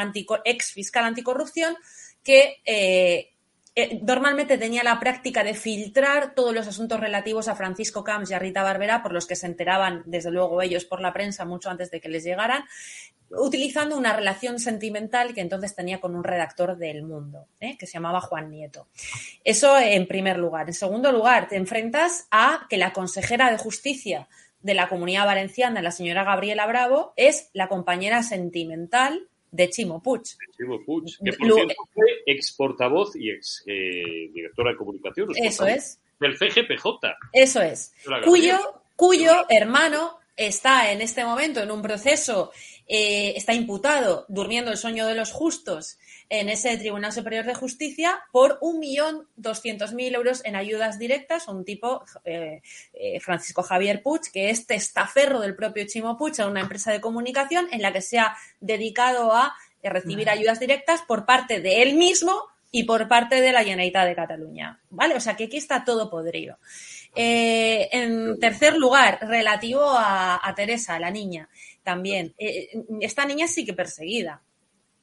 [0.45, 1.75] ex fiscal anticorrupción
[2.23, 2.61] que
[3.73, 8.33] eh, normalmente tenía la práctica de filtrar todos los asuntos relativos a Francisco Camps y
[8.33, 11.69] a Rita Barberá, por los que se enteraban, desde luego, ellos por la prensa mucho
[11.69, 12.65] antes de que les llegaran,
[13.29, 17.77] utilizando una relación sentimental que entonces tenía con un redactor del Mundo, ¿eh?
[17.77, 18.87] que se llamaba Juan Nieto.
[19.45, 20.67] Eso en primer lugar.
[20.67, 24.27] En segundo lugar, te enfrentas a que la consejera de justicia
[24.61, 30.23] de la comunidad valenciana, la señora Gabriela Bravo, es la compañera sentimental de Chimo Puig.
[30.57, 35.29] Chimo Puig, que por cierto fue ex portavoz y ex eh, directora de comunicación.
[35.35, 35.99] Eso es.
[36.19, 36.85] Del CGPJ.
[37.33, 37.93] Eso es.
[38.23, 38.57] Cuyo,
[38.95, 42.51] cuyo hermano está en este momento en un proceso,
[42.87, 45.97] eh, está imputado durmiendo el sueño de los justos
[46.31, 52.61] en ese Tribunal Superior de Justicia por 1.200.000 euros en ayudas directas un tipo, eh,
[52.93, 57.01] eh, Francisco Javier Puig, que es testaferro del propio Chimo Puig en una empresa de
[57.01, 61.95] comunicación en la que se ha dedicado a recibir ayudas directas por parte de él
[61.95, 62.31] mismo
[62.71, 64.79] y por parte de la Generalitat de Cataluña.
[64.89, 65.15] ¿Vale?
[65.15, 66.59] O sea que aquí está todo podrido.
[67.13, 71.49] Eh, en tercer lugar, relativo a, Teresa, la niña,
[71.83, 72.33] también.
[73.01, 74.41] esta niña sí que perseguida.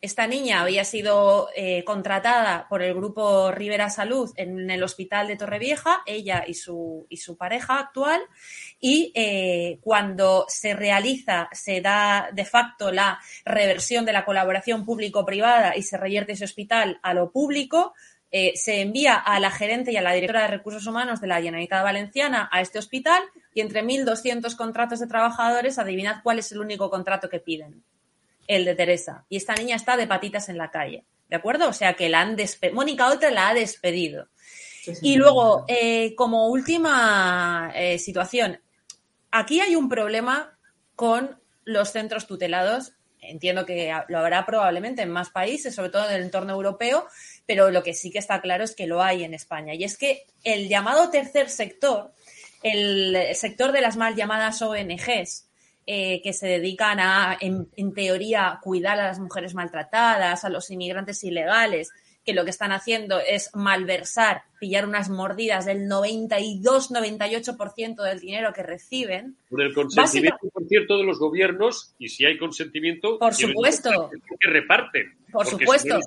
[0.01, 5.35] Esta niña había sido eh, contratada por el grupo Rivera Salud en el hospital de
[5.35, 8.21] Torrevieja, ella y su, pareja actual,
[8.79, 15.77] y eh, cuando se realiza, se da de facto la reversión de la colaboración público-privada
[15.77, 17.93] y se revierte ese hospital a lo público,
[18.31, 21.43] eh, se envía a la gerente y a la directora de recursos humanos de la
[21.43, 23.21] Generalitat Valenciana a este hospital
[23.53, 27.83] y entre 1.200 contratos de trabajadores, adivinad cuál es el único contrato que piden
[28.49, 29.25] el de Teresa.
[29.29, 31.05] Y esta niña está de patitas en la calle.
[31.29, 31.69] ¿De acuerdo?
[31.69, 32.75] O sea que la han despedido.
[32.75, 34.29] Mónica Oltra la ha despedido.
[35.03, 38.59] y luego, eh, como última eh, situación,
[39.31, 40.59] aquí hay un problema
[40.97, 42.95] con los centros tutelados.
[43.21, 47.07] Entiendo que lo habrá probablemente en más países, sobre todo en el entorno europeo,
[47.45, 49.75] pero lo que sí que está claro es que lo hay en España.
[49.75, 52.13] Y es que el llamado tercer sector,
[52.63, 55.48] el sector de las mal llamadas ONGs,
[55.91, 61.25] eh, que se dedican a, en, teoría, cuidar a las mujeres maltratadas, a los inmigrantes
[61.25, 61.89] ilegales,
[62.27, 68.63] que lo que están haciendo es malversar, pillar unas mordidas del 92-98% del dinero que
[68.63, 69.39] reciben.
[69.49, 74.11] Por el consentimiento, por cierto, de los gobiernos, y si hay consentimiento, por supuesto.
[74.39, 75.17] Que reparten.
[75.33, 76.01] Por supuesto.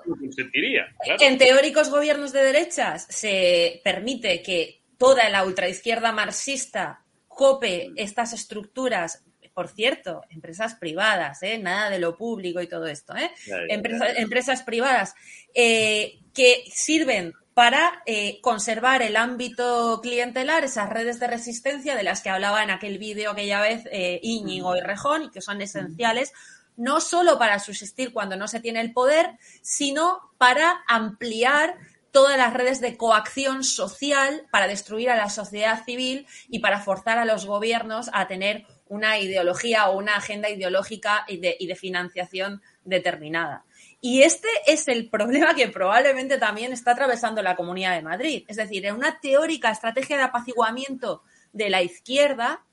[1.22, 9.24] En teóricos gobiernos de derechas se permite que toda la ultraizquierda marxista cope estas estructuras
[9.54, 11.58] por cierto, empresas privadas, ¿eh?
[11.58, 13.32] nada de lo público y todo esto, ¿eh?
[13.70, 15.14] empresas privadas
[15.54, 22.22] eh, que sirven para eh, conservar el ámbito clientelar, esas redes de resistencia de las
[22.22, 23.84] que hablaba en aquel vídeo aquella vez
[24.22, 26.32] Íñigo y Rejón, y que son esenciales,
[26.78, 31.76] no solo para subsistir cuando no se tiene el poder, sino para ampliar
[32.12, 37.18] todas las redes de coacción social para destruir a la sociedad civil y para forzar
[37.18, 43.64] a los gobiernos a tener una ideología o una agenda ideológica y de, financiación determinada.
[44.02, 48.44] Y este es el problema que probablemente también está atravesando la Comunidad de Madrid.
[48.50, 51.24] Es decir, en una teórica estrategia de apaciguamiento
[51.54, 52.66] de la izquierda,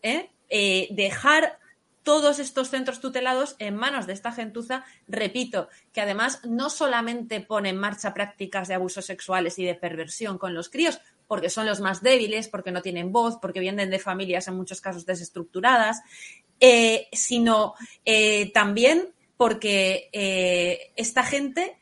[0.00, 0.30] ¿eh?
[0.48, 1.58] Eh, dejar
[2.04, 7.70] todos estos centros tutelados en manos de esta gentuza, repito, que además no solamente pone
[7.70, 11.80] en marcha prácticas de abusos sexuales y de perversión con los críos, porque son los
[11.80, 16.02] más débiles, porque no tienen voz, porque vienen de familias en muchos casos desestructuradas,
[16.60, 21.78] eh, sino eh, también porque eh, esta gente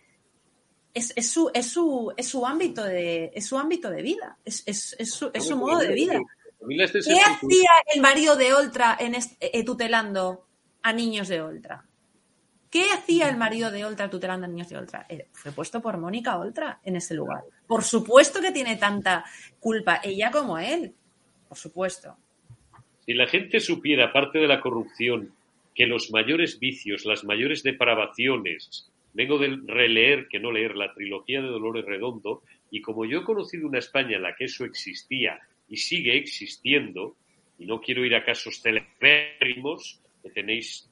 [0.94, 4.62] es, su, es, su, es, su, ámbito de, es su ámbito de vida, es,
[5.04, 6.20] su, su, modo de vida.
[6.68, 9.14] ¿Qué hacía el marido de Oltra en
[9.64, 10.46] tutelando
[10.82, 11.84] a niños de Oltra?
[12.72, 15.04] ¿Qué hacía el marido de Oltra tutelando a niños de Oltra?
[15.06, 17.42] Eh, fue puesto por Mónica Oltra en ese lugar.
[17.66, 19.26] Por supuesto que tiene tanta
[19.60, 20.94] culpa, ella como él.
[21.46, 22.16] Por supuesto.
[23.04, 25.34] Si la gente supiera, aparte de la corrupción,
[25.74, 31.42] que los mayores vicios, las mayores depravaciones, vengo de releer, que no leer, la trilogía
[31.42, 35.38] de Dolores Redondo, y como yo he conocido una España en la que eso existía
[35.68, 37.16] y sigue existiendo,
[37.58, 40.88] y no quiero ir a casos celebérrimos que tenéis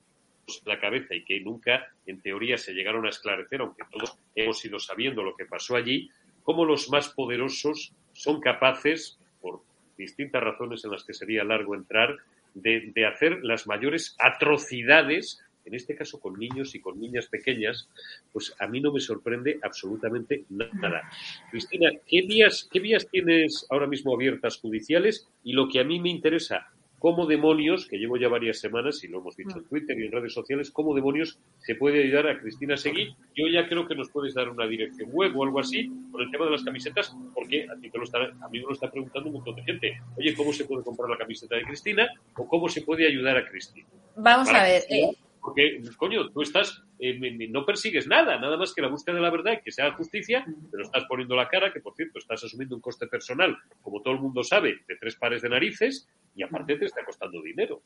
[0.59, 4.65] en la cabeza y que nunca, en teoría, se llegaron a esclarecer, aunque todos hemos
[4.65, 6.11] ido sabiendo lo que pasó allí,
[6.43, 9.63] cómo los más poderosos son capaces, por
[9.97, 12.17] distintas razones en las que sería largo entrar,
[12.55, 17.89] de, de hacer las mayores atrocidades en este caso con niños y con niñas pequeñas,
[18.33, 21.09] pues a mí no me sorprende absolutamente nada.
[21.51, 25.29] Cristina, ¿qué vías, qué vías tienes ahora mismo abiertas judiciales?
[25.45, 29.09] Y lo que a mí me interesa, cómo demonios, que llevo ya varias semanas y
[29.09, 32.39] lo hemos dicho en Twitter y en redes sociales, cómo demonios se puede ayudar a
[32.39, 33.17] Cristina Seguí.
[33.35, 36.31] Yo ya creo que nos puedes dar una dirección web o algo así con el
[36.31, 38.91] tema de las camisetas, porque a, ti te lo está, a mí me lo está
[38.91, 39.99] preguntando un montón de gente.
[40.19, 43.49] Oye, ¿cómo se puede comprar la camiseta de Cristina o cómo se puede ayudar a
[43.49, 43.89] Cristina?
[44.17, 44.83] Vamos a ver.
[44.91, 45.11] Eh,
[45.41, 49.31] porque, coño, tú estás, eh, no persigues nada, nada más que la búsqueda de la
[49.31, 52.77] verdad y que sea justicia, pero estás poniendo la cara, que por cierto, estás asumiendo
[52.77, 56.77] un coste personal, como todo el mundo sabe, de tres pares de narices, y aparte
[56.77, 57.83] te está costando dinero.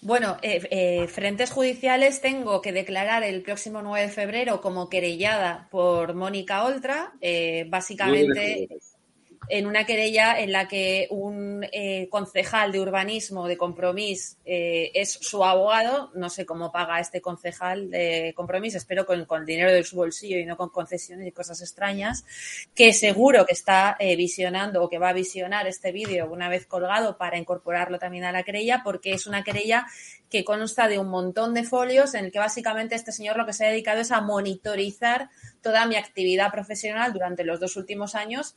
[0.00, 5.68] Bueno, eh, eh, frentes judiciales tengo que declarar el próximo 9 de febrero como querellada
[5.70, 7.12] por Mónica Oltra.
[7.68, 8.68] básicamente
[9.52, 15.12] en una querella en la que un eh, concejal de urbanismo de Compromís eh, es
[15.12, 16.10] su abogado.
[16.14, 20.38] No sé cómo paga este concejal de Compromís, espero con, con dinero de su bolsillo
[20.38, 22.24] y no con concesiones y cosas extrañas,
[22.74, 26.64] que seguro que está eh, visionando o que va a visionar este vídeo una vez
[26.64, 29.86] colgado para incorporarlo también a la querella, porque es una querella
[30.30, 33.52] que consta de un montón de folios en el que básicamente este señor lo que
[33.52, 35.28] se ha dedicado es a monitorizar
[35.60, 38.56] toda mi actividad profesional durante los dos últimos años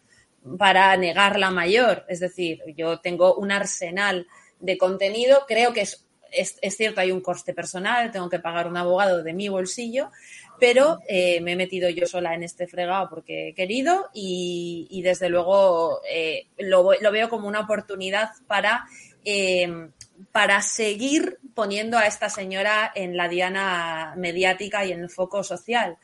[0.58, 2.06] para negar la mayor.
[2.08, 4.28] Es decir, yo tengo un arsenal
[4.60, 8.78] de contenido, creo que es, es, cierto, hay un coste personal, tengo que pagar un
[8.78, 10.12] abogado de mi bolsillo,
[10.60, 15.30] pero eh, me he metido yo sola en este fregado porque he querido y, desde
[15.30, 18.86] luego eh, lo, lo, veo como una oportunidad para,
[19.24, 19.90] eh,
[20.32, 25.98] para seguir poniendo a esta señora en la diana mediática y en el foco social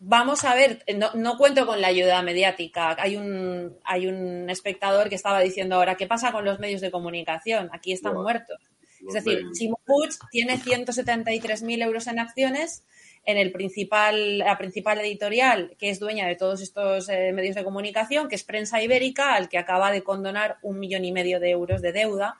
[0.00, 2.96] vamos a ver, no, no, cuento con la ayuda mediática.
[2.98, 6.90] Hay un, hay un espectador que estaba diciendo ahora, ¿qué pasa con los medios de
[6.90, 7.68] comunicación?
[7.72, 8.58] Aquí están muertos.
[9.06, 12.84] Es decir, Chimo Puig tiene 173.000 euros en acciones
[13.24, 17.62] en el principal, la principal editorial que es dueña de todos estos eh, medios de
[17.62, 21.50] comunicación, que es Prensa Ibérica, al que acaba de condonar un millón y medio de
[21.50, 22.38] euros de deuda.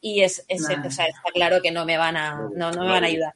[0.00, 2.90] Y es, es o sea, está claro que no me van a, no, no me
[2.90, 3.34] van a ayudar.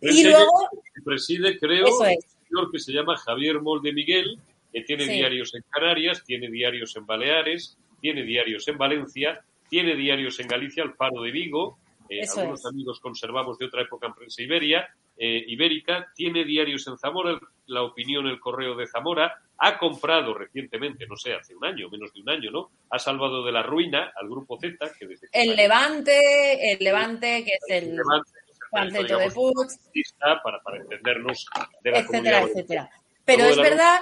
[0.00, 0.70] Y luego...
[1.04, 2.35] Preside, creo, eso es
[2.70, 4.38] que se llama Javier Molde Miguel,
[4.72, 10.38] que tiene diarios en Canarias, tiene diarios en Baleares, tiene diarios en Valencia, tiene diarios
[10.40, 14.88] en Galicia, Alfaro de Vigo, eh, algunos amigos conservamos de otra época en prensa Iberia,
[15.18, 21.06] eh, ibérica, tiene diarios en Zamora, La Opinión, El Correo de Zamora, ha comprado recientemente,
[21.06, 22.70] no sé, hace un año, menos de un año, ¿no?
[22.90, 25.28] Ha salvado de la ruina al Grupo Z, que desde...
[25.32, 27.96] El Levante, el Levante, que es el...
[28.70, 29.30] Panfleto de
[30.42, 31.46] Para, para entendernos
[31.82, 32.90] de la etcétera, etcétera.
[33.24, 34.00] Pero es verdad.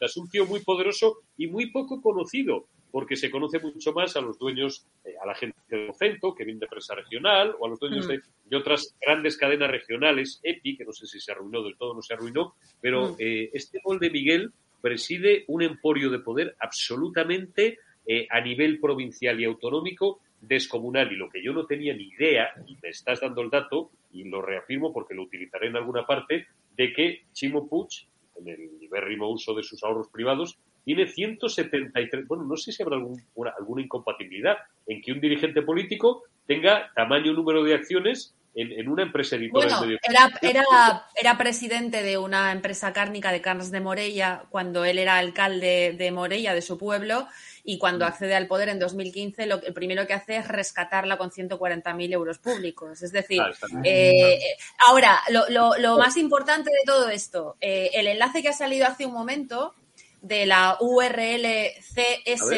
[0.00, 4.20] Es un tío muy poderoso y muy poco conocido, porque se conoce mucho más a
[4.20, 7.68] los dueños, eh, a la gente del centro, que viene de prensa regional, o a
[7.68, 8.48] los dueños mm.
[8.48, 12.02] de, otras grandes cadenas regionales, EPI, que no sé si se arruinó del todo, no
[12.02, 13.16] se arruinó, pero mm.
[13.18, 19.40] eh, este gol de Miguel preside un emporio de poder absolutamente eh, a nivel provincial
[19.40, 23.40] y autonómico descomunal y lo que yo no tenía ni idea, y me estás dando
[23.40, 28.08] el dato, y lo reafirmo porque lo utilizaré en alguna parte, de que Chimo Puig,
[28.36, 32.96] en el libérrimo uso de sus ahorros privados, tiene 173, bueno, no sé si habrá
[32.96, 39.36] alguna incompatibilidad en que un dirigente político tenga tamaño número de acciones en, una empresa
[39.36, 39.78] editorial.
[39.78, 44.98] Bueno, era, era, era, presidente de una empresa cárnica de carnes de Morella cuando él
[44.98, 47.28] era alcalde de Morella, de su pueblo,
[47.64, 48.08] y cuando mm.
[48.08, 52.38] accede al poder en 2015, lo, el primero que hace es rescatarla con 140.000 euros
[52.38, 53.02] públicos.
[53.02, 53.40] Es decir,
[53.84, 54.38] eh,
[54.86, 58.86] ahora, lo, lo, lo, más importante de todo esto, eh, el enlace que ha salido
[58.86, 59.74] hace un momento
[60.22, 61.46] de la URL
[61.94, 62.50] csgui.es,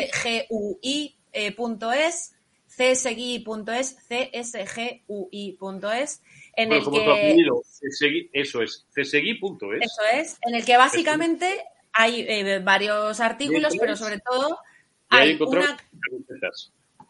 [2.77, 4.55] csgui.es, csgui.es,
[6.57, 7.37] en el que...
[8.33, 9.83] eso es, csgui.es.
[9.83, 14.61] Eso es, en el que básicamente hay eh, varios artículos, pero sobre todo
[15.17, 15.77] hay una,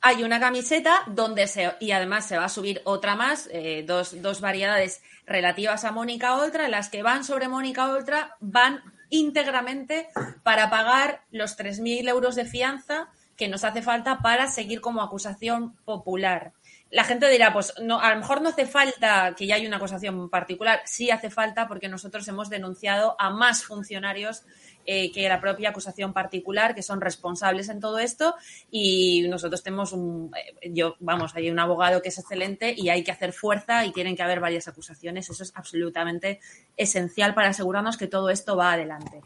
[0.00, 4.20] hay una camiseta donde se, y además se va a subir otra más, eh, dos,
[4.20, 10.08] dos, variedades relativas a Mónica Oltra, las que van sobre Mónica Oltra van íntegramente
[10.42, 15.74] para pagar los 3.000 euros de fianza que nos hace falta para seguir como acusación
[15.84, 16.52] popular.
[16.90, 19.78] La gente dirá, pues no, a lo mejor no hace falta que ya haya una
[19.78, 24.44] acusación particular, sí hace falta porque nosotros hemos denunciado a más funcionarios
[24.86, 28.34] eh, que la propia acusación particular, que son responsables en todo esto,
[28.70, 30.30] y nosotros tenemos un,
[30.62, 33.92] eh, yo, vamos, hay un abogado que es excelente y hay que hacer fuerza y
[33.92, 35.28] tienen que haber varias acusaciones.
[35.28, 36.40] Eso es absolutamente
[36.76, 39.20] esencial para asegurarnos que todo esto va adelante.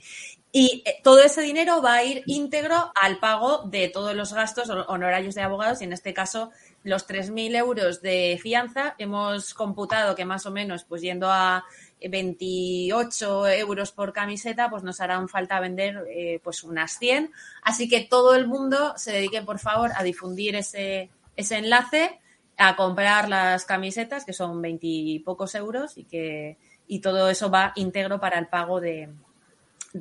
[0.51, 4.71] Y eh, todo ese dinero va a ir íntegro al pago de todos los gastos
[4.71, 6.51] honorarios de abogados y en este caso
[6.85, 8.95] los 3.000 euros de fianza.
[8.99, 11.65] Hemos computado que más o menos, pues yendo a
[12.01, 17.31] 28 euros por camiseta, pues nos harán falta vender eh, pues unas 100.
[17.63, 22.21] Así que todo el mundo se dedique, por favor, a difundir ese, ese enlace,
[22.57, 25.25] a comprar las camisetas, que son 20 y
[25.55, 26.57] euros, y que
[26.91, 29.11] y todo eso va íntegro para el pago de,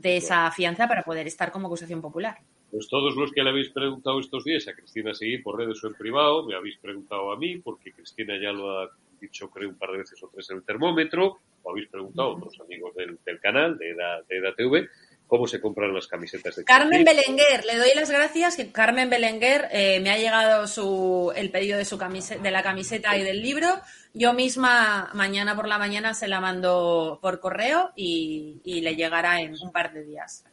[0.01, 2.37] de esa fianza para poder estar como acusación popular.
[2.71, 5.87] Pues todos los que le habéis preguntado estos días a Cristina Seguí por redes o
[5.87, 8.89] en privado, me habéis preguntado a mí, porque Cristina ya lo ha
[9.21, 12.35] dicho creo un par de veces o tres en el termómetro, o habéis preguntado a
[12.35, 14.89] otros amigos del, canal de EDA, de TV,
[15.27, 19.67] cómo se compran las camisetas de Carmen Belenguer, le doy las gracias que Carmen Belenguer
[19.71, 23.41] eh, me ha llegado su, el pedido de, su camiseta, de la camiseta y del
[23.41, 23.79] libro.
[24.13, 29.53] Yo misma mañana por la mañana se la mando por correo y, le llegará en
[29.61, 30.45] un par de días.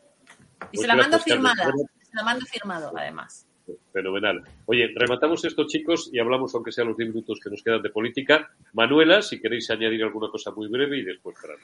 [0.72, 1.72] Y se la mando firmada,
[2.02, 3.46] se la mando firmado además.
[3.92, 4.42] Fenomenal.
[4.66, 7.90] Oye, rematamos esto, chicos, y hablamos, aunque sean los 10 minutos que nos quedan de
[7.90, 8.50] política.
[8.72, 11.56] Manuela, si queréis añadir alguna cosa muy breve y después Fran.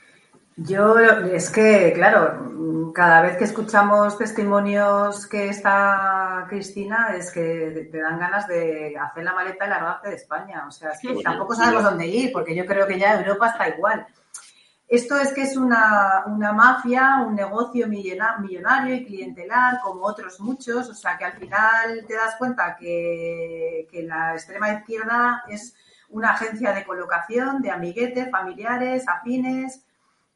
[0.57, 7.99] Yo, es que, claro, cada vez que escuchamos testimonios que está Cristina, es que te
[7.99, 10.67] dan ganas de hacer la maleta y largarte de España.
[10.67, 13.69] O sea, es que tampoco sabemos dónde ir, porque yo creo que ya Europa está
[13.69, 14.07] igual.
[14.91, 20.89] Esto es que es una, mafia, un negocio millonario y clientelar, como otros muchos.
[20.89, 25.77] O sea, que al final te das cuenta que, la extrema izquierda es
[26.09, 29.85] una agencia de colocación de amiguetes, familiares, afines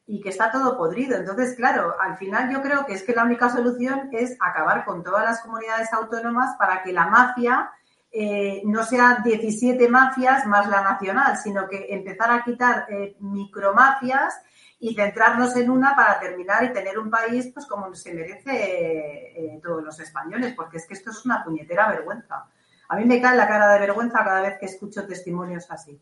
[0.07, 1.17] y que está todo podrido.
[1.17, 5.03] Entonces, claro, al final yo creo que es que la única solución es acabar con
[5.03, 7.71] todas las comunidades autónomas para que la mafia
[8.17, 14.41] eh, no sean 17 mafias más la nacional, sino que empezar a quitar eh, micromafias
[14.79, 19.59] y centrarnos en una para terminar y tener un país pues como se merece eh,
[19.61, 22.45] todos los españoles, porque es que esto es una puñetera vergüenza.
[22.87, 25.99] A mí me cae la cara de vergüenza cada vez que escucho testimonios así.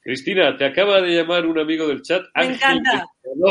[0.00, 2.22] Cristina, te acaba de llamar un amigo del chat.
[2.34, 3.04] Me encanta,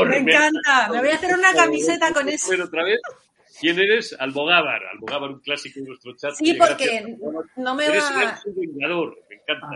[0.08, 0.90] me encanta.
[0.92, 2.52] Me voy a hacer una camiseta con eso.
[2.64, 3.00] otra vez.
[3.60, 4.16] ¿Quién eres?
[4.20, 4.82] Albogávar.
[4.94, 6.34] Albogávar, un clásico de nuestro chat.
[6.34, 7.18] Sí, porque
[7.58, 8.40] no me va...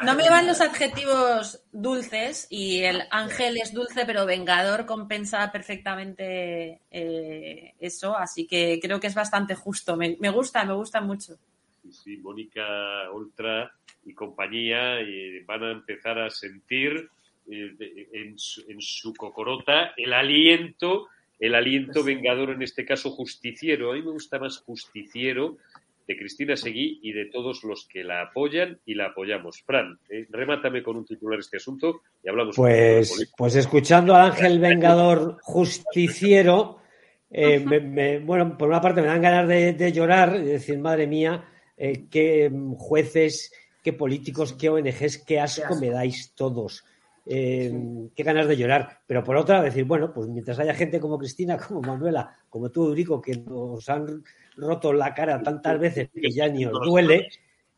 [0.03, 6.81] No me van los adjetivos dulces y el ángel es dulce, pero vengador compensa perfectamente
[6.91, 9.97] eh, eso, así que creo que es bastante justo.
[9.97, 11.37] Me, gusta, me gusta mucho.
[11.89, 13.73] Sí, Mónica Ultra
[14.05, 14.97] y compañía
[15.45, 17.09] van a empezar a sentir
[17.49, 21.07] eh, en, su, cocorota el aliento,
[21.43, 23.91] el aliento vengador, en este caso justiciero.
[23.91, 25.57] A mí me gusta más justiciero
[26.07, 29.61] de Cristina Seguí y de todos los que la apoyan y la apoyamos.
[29.61, 32.55] Fran, eh, remátame con un titular este asunto y hablamos.
[32.55, 36.79] Pues, pues escuchando a Ángel Vengador justiciero,
[37.29, 41.43] eh, bueno, por una parte me dan ganas de, llorar y decir, madre mía,
[41.75, 43.51] eh, qué jueces,
[43.83, 46.85] qué políticos, qué ONGs, qué asco me dais todos.
[47.25, 48.99] Qué ganas de llorar.
[49.07, 52.87] Pero por otra, decir, bueno, pues mientras haya gente como Cristina, como Manuela, como tú,
[52.87, 54.23] Eurico, que nos han
[54.55, 57.29] roto la cara tantas veces que ya ni os duele,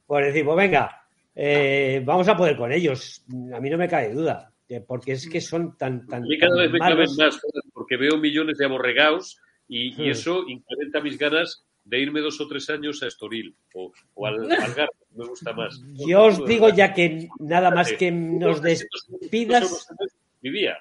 [0.06, 3.24] pues decir, pues venga, eh, vamos a poder con ellos.
[3.54, 4.52] A mí no me cae duda,
[4.88, 6.08] porque es que son tan...
[6.08, 7.39] tan a mí cada vez me caben más,
[7.74, 10.10] porque veo millones de aborregados y, hmm.
[10.10, 13.91] eso incrementa mis ganas de irme dos o tres años a Estoril o,
[14.25, 15.81] al Algarve, me gusta más.
[15.93, 19.88] Yo os digo ya que nada más que nos despidas...
[20.41, 20.77] Vivía.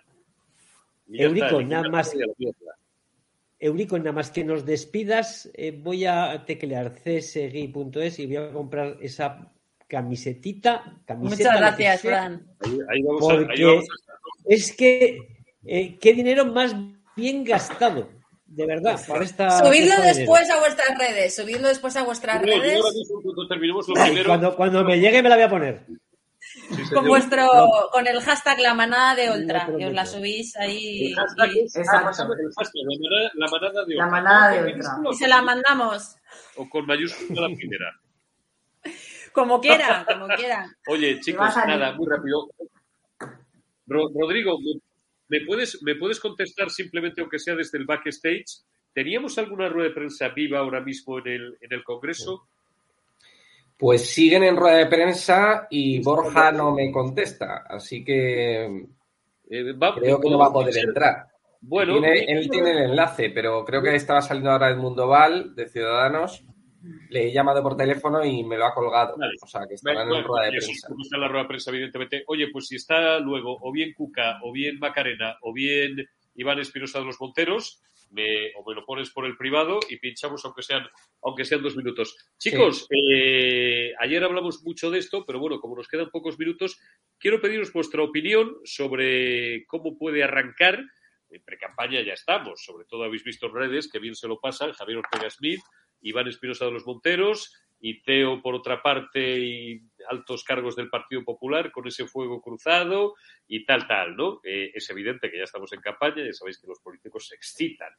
[1.12, 2.12] Eurico, nada más...
[3.58, 8.98] Eurico, nada más que nos despidas, eh, voy a teclear csgui.es y voy a comprar
[9.00, 9.52] esa
[9.86, 11.00] camisetita.
[11.16, 12.46] Muchas gracias, Fran.
[12.88, 13.86] Ahí, vamos
[14.44, 15.18] es que
[15.64, 16.74] eh, qué dinero más
[17.16, 18.10] bien gastado,
[18.54, 19.64] de verdad, para esta.
[19.64, 22.80] Subidlo después a vuestras redes, subidlo después a vuestras redes.
[24.26, 25.86] cuando, cuando me llegue me la voy a poner
[26.92, 27.48] con vuestro,
[27.92, 31.12] con el hashtag la manada de Ultra, que os la subís ahí.
[31.12, 31.26] la,
[33.50, 34.98] manada, de La manada de Ultra.
[35.10, 36.16] Y se la mandamos.
[36.56, 38.00] O con mayúscula la primera.
[39.32, 40.66] Como quiera, como quiera.
[40.86, 42.50] Oye, chicos, nada, muy rápido.
[43.86, 44.56] Rodrigo,
[45.34, 48.62] ¿me puedes, ¿me puedes contestar simplemente, aunque sea desde el backstage?
[48.92, 52.46] ¿Teníamos alguna rueda de prensa viva ahora mismo en el, en el Congreso?
[53.76, 58.64] Pues siguen en rueda de prensa y Borja no me contesta, así que
[59.50, 61.26] eh, creo que no va a poder entrar.
[61.60, 65.66] Bueno, él tiene el enlace, pero creo que estaba saliendo ahora el Mundo Val de
[65.66, 66.44] Ciudadanos.
[67.08, 69.16] Le he llamado por teléfono y me lo ha colgado.
[69.42, 70.72] O sea, que estarán en rueda de prensa.
[70.72, 72.24] está en la rueda de prensa, evidentemente.
[72.26, 76.98] Oye, pues si está luego o bien Cuca, o bien Macarena, o bien Iván Espinosa
[76.98, 80.86] de los Monteros, me, o me lo pones por el privado y pinchamos aunque sean,
[81.22, 82.16] aunque sean dos minutos.
[82.38, 86.78] Chicos, eh, ayer hablamos mucho de esto, pero bueno, como nos quedan pocos minutos,
[87.18, 90.82] quiero pediros vuestra opinión sobre cómo puede arrancar.
[91.30, 94.72] En pre-campaña ya estamos, sobre todo habéis visto en redes que bien se lo pasan
[94.72, 95.60] Javier Ortega Smith,
[96.04, 101.22] Iván Espinosa de los Monteros y Teo, por otra parte, y altos cargos del Partido
[101.22, 103.14] Popular con ese fuego cruzado
[103.46, 104.40] y tal, tal, ¿no?
[104.42, 107.92] Eh, es evidente que ya estamos en campaña, ya sabéis que los políticos se excitan,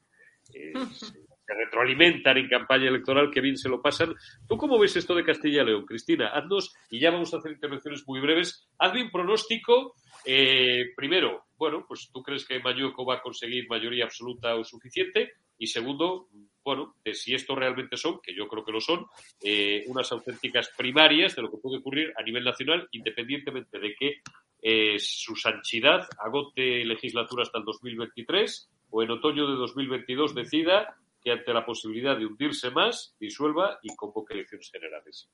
[0.53, 1.13] eh, se,
[1.47, 4.15] retroalimentan en campaña electoral, que bien se lo pasan.
[4.47, 6.29] ¿Tú cómo ves esto de Castilla y León, Cristina?
[6.29, 9.93] Haznos, y ya vamos a hacer intervenciones muy breves, hazme un pronóstico.
[10.25, 15.33] Eh, primero, bueno, pues tú crees que Mañueco va a conseguir mayoría absoluta o suficiente.
[15.57, 16.27] Y segundo,
[16.66, 19.05] bueno, de si esto realmente son, que yo creo que lo son,
[19.41, 24.22] eh, unas auténticas primarias de lo que puede ocurrir a nivel nacional, independientemente de que
[24.63, 31.32] eh, su sanchidad agote legislatura hasta el 2023 o en otoño de 2022 decida que
[31.32, 35.30] ante la posibilidad de hundirse más, disuelva y convoque elecciones generales.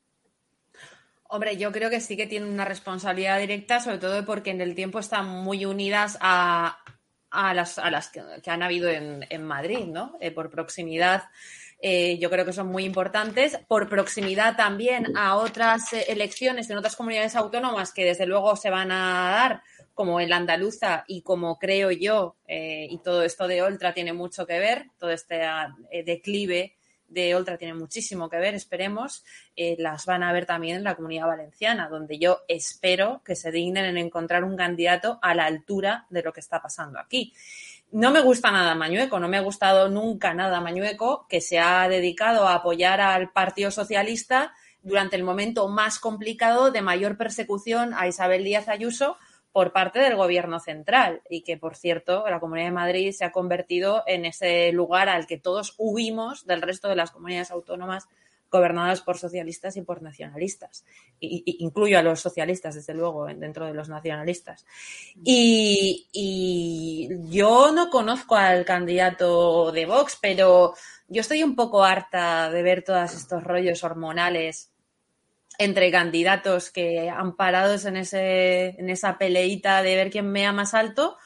[1.24, 4.74] Hombre, yo creo que sí que tiene una responsabilidad directa, sobre todo porque en el
[4.74, 6.78] tiempo están muy unidas a,
[7.32, 8.20] a las, a las que,
[8.50, 10.16] han habido en, en Madrid, ¿no?
[10.20, 11.24] Eh, por proximidad.
[11.80, 13.58] Eh, yo creo que son muy importantes.
[13.66, 18.70] Por proximidad también a otras eh, elecciones en otras comunidades autónomas que desde luego se
[18.70, 19.62] van a dar,
[19.94, 24.58] como el andaluza y como creo yo, y todo esto de Oltra tiene mucho que
[24.58, 25.42] ver, todo este
[26.06, 26.76] declive
[27.12, 29.24] de Oltra tiene muchísimo que ver, esperemos,
[29.56, 33.50] eh, las van a ver también en la comunidad valenciana, donde yo espero que se
[33.50, 37.32] dignen en encontrar un candidato a la altura de lo que está pasando aquí.
[37.90, 41.86] No me gusta nada Mañueco, no me ha gustado nunca nada Mañueco, que se ha
[41.88, 48.08] dedicado a apoyar al Partido Socialista durante el momento más complicado de mayor persecución a
[48.08, 49.18] Isabel Díaz Ayuso
[49.52, 53.32] por parte del gobierno central y que, por cierto, la Comunidad de Madrid se ha
[53.32, 58.08] convertido en ese lugar al que todos huimos del resto de las comunidades autónomas
[58.50, 60.84] gobernadas por socialistas y por nacionalistas.
[61.18, 64.66] Y, incluyo a los socialistas, desde luego, dentro de los nacionalistas.
[65.24, 70.74] Y, y, yo no conozco al candidato de Vox, pero
[71.08, 74.71] yo estoy un poco harta de ver todos estos rollos hormonales
[75.64, 80.74] entre candidatos que han parados en, ese, en esa peleita de ver quién mea más
[80.74, 81.16] alto,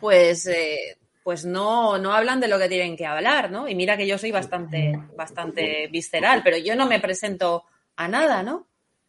[0.00, 3.68] pues, eh, pues no, no hablan de lo que tienen que hablar, ¿no?
[3.68, 7.64] Y mira que yo soy bastante, bastante visceral, pero yo no me presento
[7.96, 8.66] a nada, ¿no?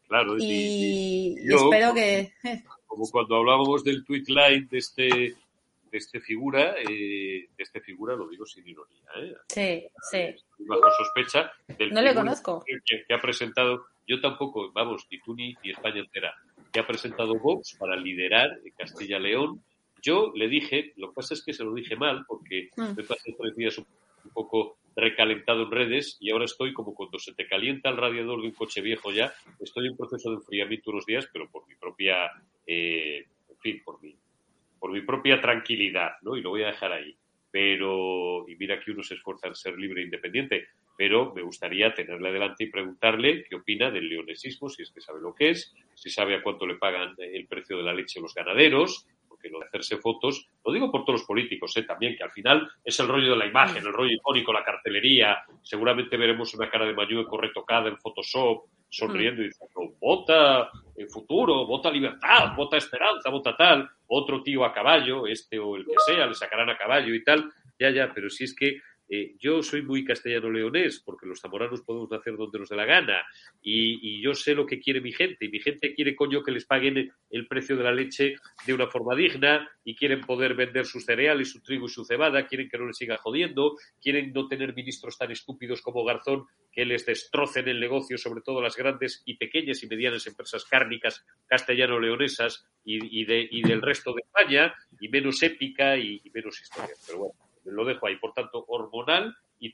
[0.07, 2.33] Claro, y, espero que...
[2.85, 8.15] Como cuando hablábamos del tweet line de este, de este figura, eh, de este figura
[8.15, 9.35] lo digo sin ironía, ¿eh?
[9.47, 10.43] Sí, sí.
[10.59, 12.63] Bajo sospecha del no le conozco.
[12.65, 16.35] que ha presentado yo tampoco, vamos, ni tú ni, España entera,
[16.71, 19.63] que ha presentado Vox para liderar Castilla-León.
[20.01, 22.95] Yo le dije, lo que pasa es que se lo dije mal, porque mm.
[22.97, 23.85] me pasé tres días un,
[24.33, 28.47] poco recalentado en redes y ahora estoy como cuando se te calienta el radiador de
[28.47, 32.31] un coche viejo ya, estoy en proceso de enfriamiento unos días, pero por mi propia,
[32.65, 34.15] eh, en fin, por mi,
[34.79, 36.37] por mi propia tranquilidad, ¿no?
[36.37, 37.15] Y lo voy a dejar ahí.
[37.51, 40.67] Pero, y mira que uno se esfuerza en ser libre e independiente,
[40.97, 45.19] pero me gustaría tenerle adelante y preguntarle qué opina del leonesismo, si es que sabe
[45.21, 48.33] lo que es, si sabe a cuánto le pagan el precio de la leche los
[48.33, 51.83] ganaderos, porque lo de hacerse fotos, lo digo por todos los políticos, ¿eh?
[51.83, 55.43] también, que al final es el rollo de la imagen, el rollo icónico, la cartelería,
[55.61, 61.65] seguramente veremos una cara de Mayueco retocada en Photoshop, sonriendo y diciendo, vota el futuro,
[61.65, 66.27] vota libertad, vota esperanza, vota tal, otro tío a caballo, este o el que sea,
[66.27, 68.79] le sacarán a caballo y tal, ya, ya, pero si es que
[69.09, 73.25] eh, yo soy muy castellano-leonés, porque los zamoranos podemos nacer donde nos dé la gana,
[73.61, 76.65] y, yo sé lo que quiere mi gente, y mi gente quiere, coño, que les
[76.65, 78.35] paguen el precio de la leche
[78.65, 82.47] de una forma digna, y quieren poder vender sus cereales, su trigo y su cebada,
[82.47, 86.85] quieren que no les siga jodiendo, quieren no tener ministros tan estúpidos como Garzón que
[86.85, 92.65] les destrocen el negocio, sobre todo las grandes y pequeñas y medianas empresas cárnicas castellano-leonesas
[92.85, 96.95] y, del resto de España, y menos épica y, y menos historia.
[97.05, 98.17] Pero bueno lo dejo ahí.
[98.17, 99.73] Por tanto, hormonal y,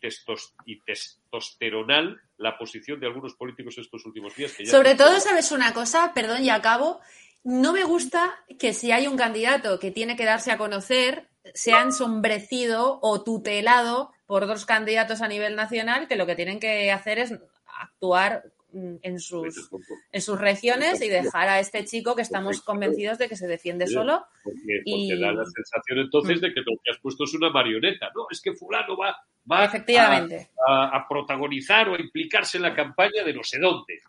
[0.65, 4.55] y testosteronal la posición de algunos políticos estos últimos días.
[4.65, 6.13] Sobre todo, ¿sabes una cosa?
[6.13, 6.99] Perdón, y acabo.
[7.43, 11.81] No me gusta que si hay un candidato que tiene que darse a conocer, sea
[11.81, 17.17] ensombrecido o tutelado por dos candidatos a nivel nacional que lo que tienen que hacer
[17.17, 17.33] es
[17.65, 18.43] actuar
[18.73, 19.69] en sus,
[20.11, 23.87] en sus regiones y dejar a este chico que estamos convencidos de que se defiende
[23.87, 24.25] solo.
[24.43, 25.19] Porque, y...
[25.19, 26.41] da la sensación entonces mm.
[26.41, 28.09] de que lo que has puesto es una marioneta.
[28.15, 29.15] No, es que fulano va,
[29.51, 30.51] va Efectivamente.
[30.67, 33.99] A, a, protagonizar o a implicarse en la campaña de no sé dónde.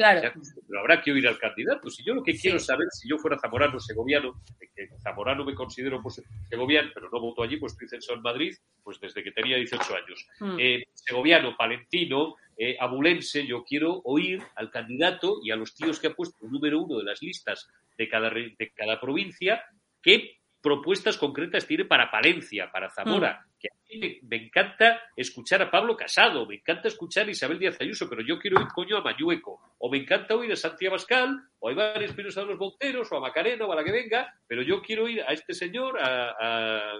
[0.00, 0.32] Claro.
[0.66, 1.90] pero habrá que oír al candidato.
[1.90, 4.40] Si yo lo que quiero saber, si yo fuera zamorano segoviano,
[4.74, 8.56] que zamorano me considero pues, segoviano, pero no voto allí, pues estoy censo en Madrid,
[8.82, 10.26] pues desde que tenía 18 años.
[10.38, 10.56] Hmm.
[10.58, 16.08] Eh, segoviano, palentino, eh, abulense, yo quiero oír al candidato y a los tíos que
[16.08, 19.64] ha puesto el número uno de las listas de cada, de cada provincia
[20.02, 23.58] qué propuestas concretas tiene para Palencia, para Zamora, hmm.
[23.58, 27.80] que a mí me, encanta escuchar a Pablo Casado, me encanta escuchar a Isabel Díaz
[27.80, 31.34] Ayuso, pero yo quiero oír coño a Mayueco, o me encanta oír a Santiago Bascal,
[31.60, 34.34] o a Iván Espinosa de los Monteros, o a Macarena, o a la que venga,
[34.46, 36.92] pero yo quiero oír a este señor, a,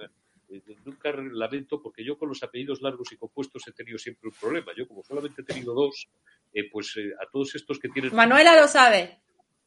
[0.84, 4.72] nunca lamento porque yo con los apellidos largos y compuestos he tenido siempre un problema.
[4.76, 6.09] Yo como solamente he tenido dos,
[6.53, 8.14] eh, pues eh, a todos estos que tienen...
[8.14, 9.20] Manuela lo sabe.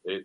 [0.06, 0.22] Eh,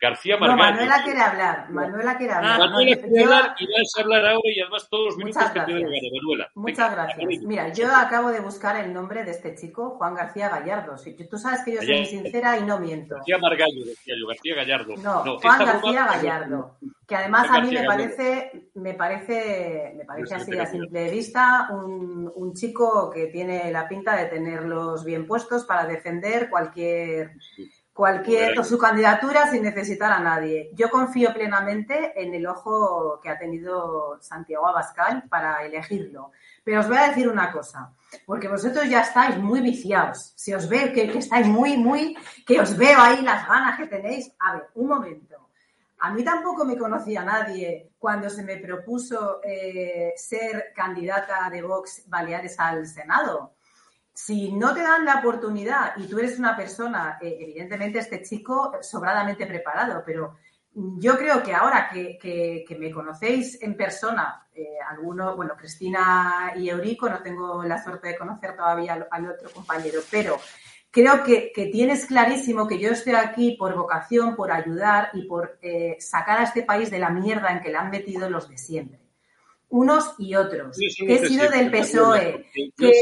[0.00, 0.62] García Margallo.
[0.62, 1.70] No, Manuela quiere hablar.
[1.70, 2.58] Manuela quiere hablar.
[2.60, 5.82] Manuela quiere hablar y vas a hablar ahora y además todos los minutos que tiene
[5.82, 6.50] Manuela.
[6.54, 7.42] Muchas gracias.
[7.42, 10.94] Mira, yo acabo de buscar el nombre de este chico, Juan García Gallardo.
[11.28, 13.16] Tú sabes que yo soy muy sincera y no miento.
[13.16, 14.94] García Margallo, decía yo, García Gallardo.
[14.98, 16.76] No, Juan García Gallardo.
[17.06, 22.32] Que además a mí me parece, me parece, me parece así a simple vista un,
[22.34, 27.32] un chico que tiene la pinta de tenerlos bien puestos para defender cualquier
[27.94, 30.70] cualquier su candidatura sin necesitar a nadie.
[30.74, 36.32] Yo confío plenamente en el ojo que ha tenido Santiago Abascal para elegirlo.
[36.64, 37.92] Pero os voy a decir una cosa,
[38.26, 40.32] porque vosotros ya estáis muy viciados.
[40.34, 44.32] Si os veo que, estáis muy, muy, que os veo ahí las ganas que tenéis.
[44.40, 45.48] A ver, un momento.
[46.00, 52.04] A mí tampoco me conocía nadie cuando se me propuso eh, ser candidata de Vox
[52.08, 53.53] Baleares al Senado
[54.14, 58.78] si no te dan la oportunidad y tú eres una persona, eh, evidentemente este chico
[58.80, 60.36] sobradamente preparado, pero
[60.72, 64.78] yo creo que ahora que, me conocéis en persona, eh,
[65.36, 70.38] bueno, Cristina y Eurico, no tengo la suerte de conocer todavía al, otro compañero, pero
[70.92, 75.96] creo que, tienes clarísimo que yo estoy aquí por vocación, por ayudar y por eh,
[75.98, 79.03] sacar a este país de la mierda en que le han metido los de siempre
[79.68, 82.92] unos y otros, que he sido del PSOE, que,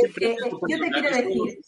[0.68, 1.58] yo te quiero decir,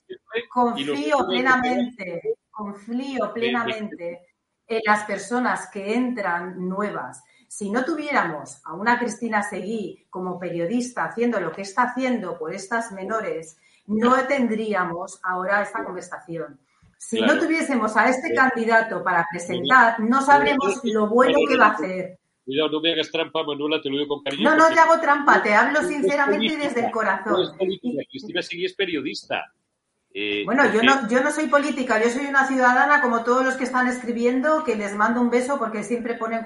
[0.48, 4.20] confío plenamente, confío plenamente
[4.66, 7.22] en las personas que entran nuevas.
[7.48, 12.52] Si no tuviéramos a una Cristina Seguí como periodista haciendo lo que está haciendo por
[12.52, 16.58] estas menores, no tendríamos ahora esta conversación.
[16.98, 21.72] Si no tuviésemos a este candidato para presentar, no sabremos lo bueno que va a
[21.72, 22.18] hacer.
[22.44, 24.50] Cuidado, no me hagas trampa, Manuela, te lo digo con cariño.
[24.50, 27.56] No, no te hago trampa, te hablo sinceramente y desde el corazón.
[27.56, 29.52] Cristina Seguí es periodista.
[30.16, 33.56] Eh, bueno, yo no, yo no soy política, yo soy una ciudadana como todos los
[33.56, 36.44] que están escribiendo, que les mando un beso porque siempre ponen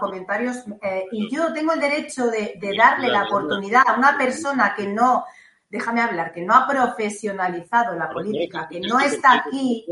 [0.00, 0.64] comentarios.
[0.82, 5.24] Eh, y yo tengo el derecho de, darle la oportunidad a una persona que no,
[5.68, 9.86] déjame hablar, que no ha profesionalizado la política, que no está aquí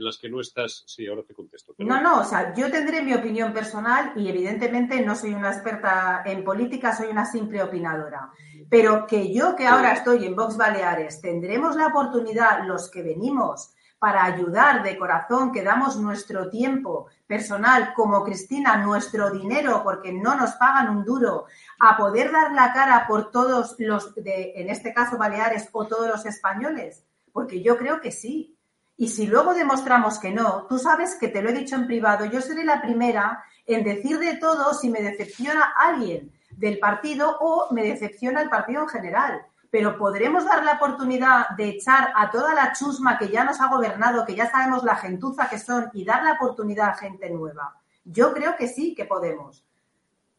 [0.00, 0.82] en las que no estás.
[0.86, 1.74] Sí, ahora te contesto.
[1.78, 6.22] No, no, o sea, yo tendré mi opinión personal y evidentemente no soy una experta
[6.24, 8.30] en política, soy una simple opinadora.
[8.68, 13.74] Pero que yo que ahora estoy en Vox Baleares, tendremos la oportunidad, los que venimos,
[13.98, 20.34] para ayudar de corazón, que damos nuestro tiempo personal, como Cristina, nuestro dinero, porque no
[20.34, 21.44] nos pagan un duro,
[21.78, 26.08] a poder dar la cara por todos los, de, en este caso Baleares, o todos
[26.08, 27.04] los españoles?
[27.30, 28.56] Porque yo creo que sí.
[29.00, 32.26] Y si luego demostramos que no, tú sabes que te lo he dicho en privado,
[32.26, 37.72] yo seré la primera en decir de todo si me decepciona alguien del partido o
[37.72, 39.40] me decepciona el partido en general.
[39.70, 43.68] Pero podremos dar la oportunidad de echar a toda la chusma que ya nos ha
[43.68, 47.80] gobernado, que ya sabemos la gentuza que son, y dar la oportunidad a gente nueva.
[48.04, 49.64] Yo creo que sí que podemos.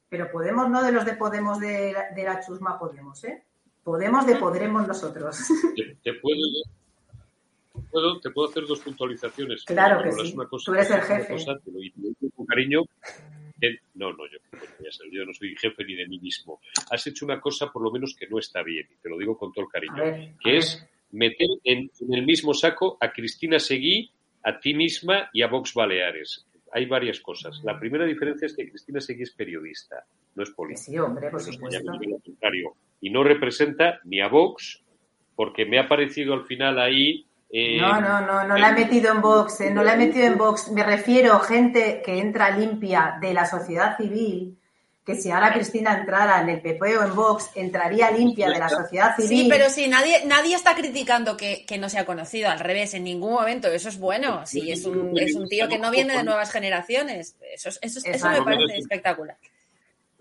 [0.08, 3.44] Pero podemos no de los de Podemos de la, chusma Podemos, ¿eh?
[3.84, 5.48] Podemos de Podremos nosotros.
[6.04, 6.42] Te, puedo,
[8.22, 9.64] te puedo hacer dos puntualizaciones.
[9.66, 10.36] Claro que sí.
[10.66, 11.36] Tú eres el jefe.
[12.36, 12.84] con cariño.
[13.96, 14.40] no, no, yo,
[15.12, 16.62] yo no soy jefe ni de mí mismo.
[16.90, 19.38] Has hecho una cosa por lo menos que no está bien, y te lo digo
[19.38, 24.12] con todo el cariño, que es meter en, el mismo saco a Cristina Seguí,
[24.44, 26.46] a ti misma y a Vox Baleares.
[26.74, 27.62] Hay varias cosas.
[27.64, 30.06] La primera diferencia es que Cristina Seguí es periodista,
[30.36, 30.84] no es política.
[30.84, 31.92] Sí, hombre, por supuesto.
[33.02, 34.82] Y no representa ni a Vox,
[35.36, 39.12] porque me ha parecido al final ahí eh, no, no, no, no la he metido
[39.12, 40.70] en Vox, eh, no la he metido en Vox.
[40.70, 44.58] Me refiero a gente que entra limpia de la sociedad civil,
[45.06, 48.70] que si ahora Cristina entrara en el PP o en Vox, entraría limpia de la
[48.70, 49.30] sociedad civil.
[49.30, 53.34] Sí, pero si nadie, nadie está criticando que, no sea conocido, al revés, en ningún
[53.34, 54.46] momento, eso es bueno.
[54.46, 58.30] Si es un, es un tío que no viene de nuevas generaciones, eso, eso, eso
[58.30, 59.38] me parece espectacular.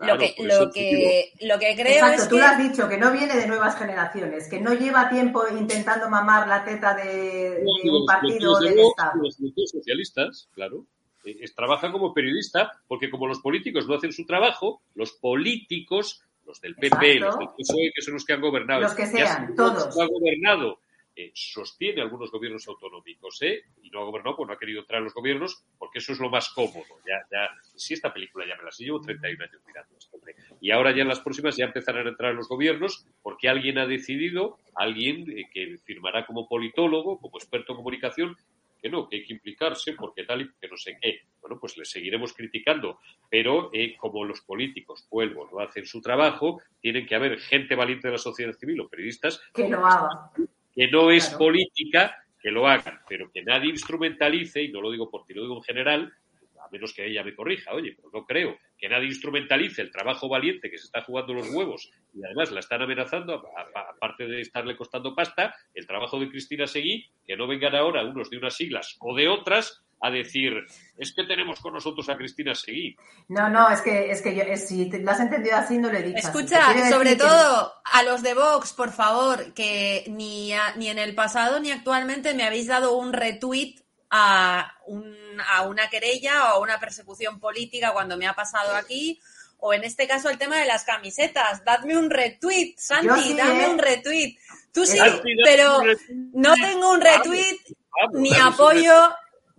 [0.01, 3.13] Lo que, lo que, lo que creo Exacto, es tú lo has dicho, que no
[3.13, 8.59] viene de nuevas generaciones, que no lleva tiempo intentando mamar la teta de, un partido
[8.61, 9.23] del Estado.
[9.23, 9.37] Los
[9.71, 10.87] socialistas, claro.
[11.25, 16.61] Eh, trabaja como periodista, porque como los políticos no hacen su trabajo, los políticos, los
[16.63, 19.99] del PP, los del PSOE, que son los que han gobernado, los que sean, todos.
[19.99, 20.81] han gobernado,
[21.21, 23.65] eh, sostiene algunos gobiernos autonómicos, ¿eh?
[23.83, 26.19] Y no ha gobernado, pues no ha querido entrar a los gobiernos, porque eso es
[26.19, 26.87] lo más cómodo.
[27.07, 30.19] Ya, ya, si esta película ya me la sé, llevo 31 años mirando esto,
[30.61, 33.77] Y ahora ya en las próximas ya empezarán a entrar a los gobiernos, porque alguien
[33.77, 38.37] ha decidido, alguien eh, que firmará como politólogo, como experto en comunicación,
[38.81, 41.21] que no, que hay que implicarse porque tal y que no sé qué.
[41.43, 42.99] Bueno, pues le seguiremos criticando,
[43.29, 48.09] pero eh, como los políticos, vuelvo, no hacen su trabajo, tienen que haber gente valiente
[48.09, 50.31] de la sociedad civil o periodistas que lo hagan.
[50.81, 55.11] Que no es política, que lo hagan, pero que nadie instrumentalice, y no lo digo
[55.11, 56.11] por ti, lo digo en general,
[56.71, 60.71] menos que ella me corrija, oye, pero no creo que nadie instrumentalice el trabajo valiente
[60.71, 63.43] que se está jugando los huevos y además la están amenazando,
[63.75, 68.31] aparte de estarle costando pasta, el trabajo de Cristina Seguí, que no vengan ahora unos
[68.31, 70.55] de unas siglas o de otras a decir,
[70.97, 72.97] es que tenemos con nosotros a Cristina Seguí.
[73.29, 76.03] No, no, es que, es que yo, si lo has entendido así, no le he
[76.03, 76.19] dicho.
[76.19, 81.61] Escucha, sobre todo a los de Vox, por favor, que ni, ni en el pasado
[81.61, 83.75] ni actualmente me habéis dado un retweet
[84.09, 84.73] a,
[85.49, 89.21] a una querella o a una persecución política cuando me ha pasado aquí,
[89.59, 91.63] o en este caso el tema de las camisetas.
[91.63, 93.69] Dadme un retweet, Santi, dame ¿eh?
[93.69, 94.37] un retweet.
[94.73, 94.99] Tú sí,
[95.45, 95.83] pero
[96.33, 97.59] no tengo un retweet
[98.15, 99.11] ni apoyo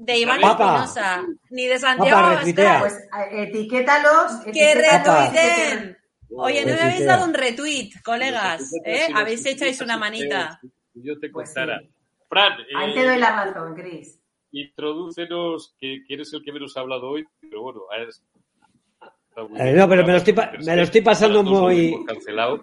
[0.05, 2.39] de Iván Espinosa, ni de Santiago
[2.79, 4.43] Pues eh, etiquétalos.
[4.53, 5.97] Que retuiten.
[6.29, 9.07] Oye, no me habéis dado un retweet, colegas, ¿eh?
[9.13, 10.59] Habéis hecho una manita.
[10.93, 11.81] Yo te pues contara.
[12.77, 14.21] Ahí te doy la razón, Cris
[14.51, 18.23] introdúcenos, que, eres el que menos ha hablado hoy, pero bueno, es,
[19.57, 20.35] eh, no, pero me lo estoy,
[20.65, 21.95] me lo estoy pasando muy...
[22.05, 22.61] Cancelado.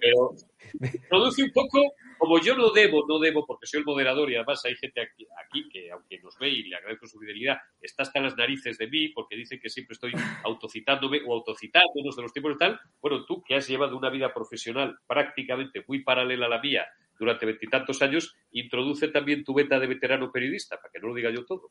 [0.00, 0.34] Pero
[0.94, 1.82] introduce un poco,
[2.18, 5.26] como yo no debo, no debo, porque soy el moderador y además hay gente aquí,
[5.44, 8.88] aquí, que, aunque nos ve y le agradezco su fidelidad, está hasta las narices de
[8.88, 10.12] mí porque dice que siempre estoy
[10.44, 12.80] autocitándome o autocitándonos de los tiempos y tal.
[13.00, 16.86] Bueno, tú que has llevado una vida profesional prácticamente muy paralela a la mía
[17.18, 21.30] durante veintitantos años, introduce también tu beta de veterano periodista, para que no lo diga
[21.30, 21.70] yo todo.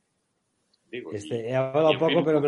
[0.92, 2.42] este, he hablado poco, pero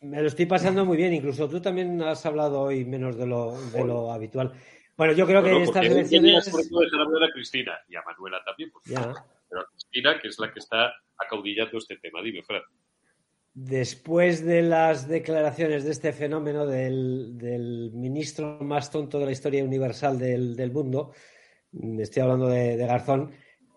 [0.00, 1.14] me, lo, estoy pasando muy bien.
[1.14, 4.52] Incluso tú también has hablado hoy menos de lo, de lo habitual.
[4.98, 6.44] Bueno, yo creo que estas elecciones...
[6.44, 10.92] De a Cristina y a Manuela también, pero a Cristina, que es la que está
[11.16, 12.20] acaudillando este tema.
[12.20, 12.62] Dime, Fran.
[13.54, 20.18] Después de las declaraciones de este fenómeno del, ministro más tonto de la historia universal
[20.18, 21.12] del, del mundo,
[22.00, 23.30] estoy hablando de, Garzón,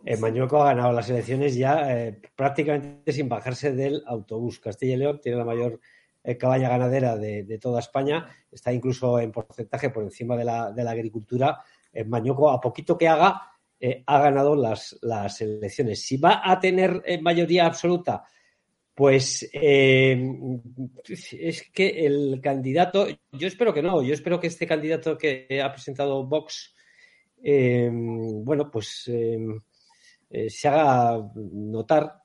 [0.04, 4.60] eh, Mañueco ha ganado las elecciones ya eh, prácticamente sin bajarse del autobús.
[4.60, 5.80] Castilla y León tiene la mayor
[6.24, 11.60] eh, cabaña ganadera de, toda España, está incluso en porcentaje por encima de la, agricultura.
[12.06, 13.42] Mañueco, a poquito que haga,
[14.06, 16.02] ha ganado las, elecciones.
[16.02, 18.24] Si va a tener mayoría absoluta,
[18.94, 25.62] pues es que el candidato, yo espero que no, yo espero que este candidato que
[25.62, 26.76] ha presentado Vox,
[27.44, 29.10] bueno, pues
[30.34, 32.21] eh, se haga notar,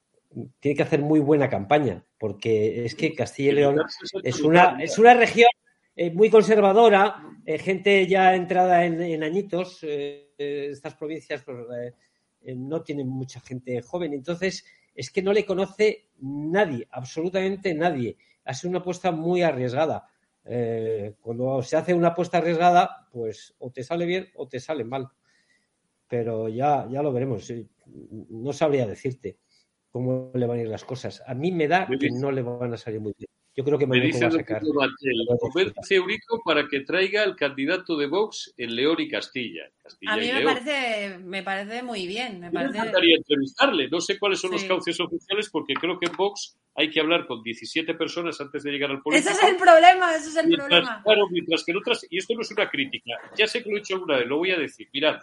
[0.61, 3.83] tiene que hacer muy buena campaña, porque es que Castilla y León
[4.23, 5.49] es una, es una región
[5.95, 11.59] eh, muy conservadora, eh, gente ya entrada en, añitos, estas provincias pues,
[12.55, 14.65] no tienen mucha gente joven, entonces
[14.97, 18.17] es que no le conoce nadie, absolutamente nadie.
[18.45, 20.09] Ha sido una apuesta muy arriesgada.
[20.45, 24.85] Eh, cuando se hace una apuesta arriesgada, pues o te sale bien o te sale
[24.85, 25.09] mal.
[26.09, 27.53] Pero ya, ya lo veremos.
[28.31, 29.39] No sabría decirte
[29.97, 31.23] cómo le van a ir las cosas.
[31.27, 33.31] A mí me da que no le van a salir muy bien.
[33.57, 34.61] Yo creo que me dice va a sacar.
[34.61, 39.63] Convence Eurico para que traiga el candidato de Vox en León y Castilla.
[40.07, 42.41] a mí me parece, me parece muy bien.
[42.41, 42.77] Me, parece...
[42.77, 43.89] encantaría entrevistarle.
[43.89, 47.27] No sé cuáles son los cauces oficiales porque creo que en Vox hay que hablar
[47.27, 49.31] con 17 personas antes de llegar al político.
[49.31, 51.01] Ese es el problema, ese es el problema.
[51.03, 53.77] Claro, mientras que en otras, y esto no es una crítica, ya sé que lo
[53.77, 54.91] he dicho alguna vez, lo voy a decir.
[54.93, 55.21] Mirad,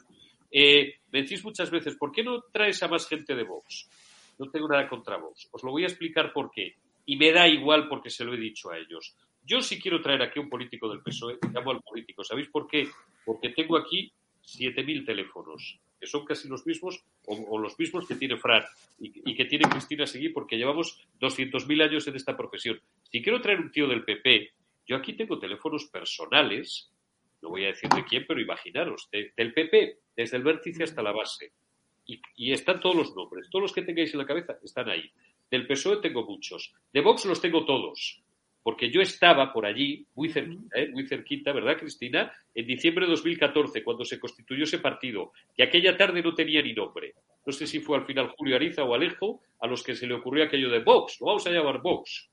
[0.49, 3.87] eh, me decís muchas veces, ¿por qué no traes a más gente de Vox?
[4.39, 5.49] No tengo nada contra Vox.
[5.51, 6.75] Os lo voy a explicar por qué
[7.05, 9.15] y me da igual porque se lo he dicho a ellos.
[9.45, 12.23] Yo sí quiero traer aquí un político del PSOE, llamo al político.
[12.23, 12.87] ¿Sabéis por qué?
[13.25, 14.11] Porque tengo aquí
[14.41, 18.63] 7.000 teléfonos, que son casi los mismos o, los mismos que tiene Fran
[18.99, 22.79] y, que tiene Cristina Seguí, porque llevamos 200.000 años en esta profesión.
[23.09, 24.51] Si quiero traer un tío del PP,
[24.85, 26.91] Yo aquí tengo teléfonos personales,
[27.41, 31.13] no voy a decir de quién, pero imaginaros, del PP, desde el vértice hasta la
[31.13, 31.53] base.
[32.05, 35.09] Y, y, están todos los nombres, todos los que tengáis en la cabeza están ahí.
[35.49, 38.23] Del PSOE tengo muchos, de Vox los tengo todos
[38.63, 40.89] porque yo estaba por allí, muy cerquita, ¿eh?
[40.89, 42.31] muy cerquita, ¿verdad, Cristina?
[42.55, 46.73] En diciembre de 2014, cuando se constituyó ese partido, que aquella tarde no tenía ni
[46.73, 47.13] nombre.
[47.45, 50.13] No sé si fue al final Julio Ariza o Alejo a los que se le
[50.13, 52.29] ocurrió aquello de Vox, lo vamos a llamar Vox.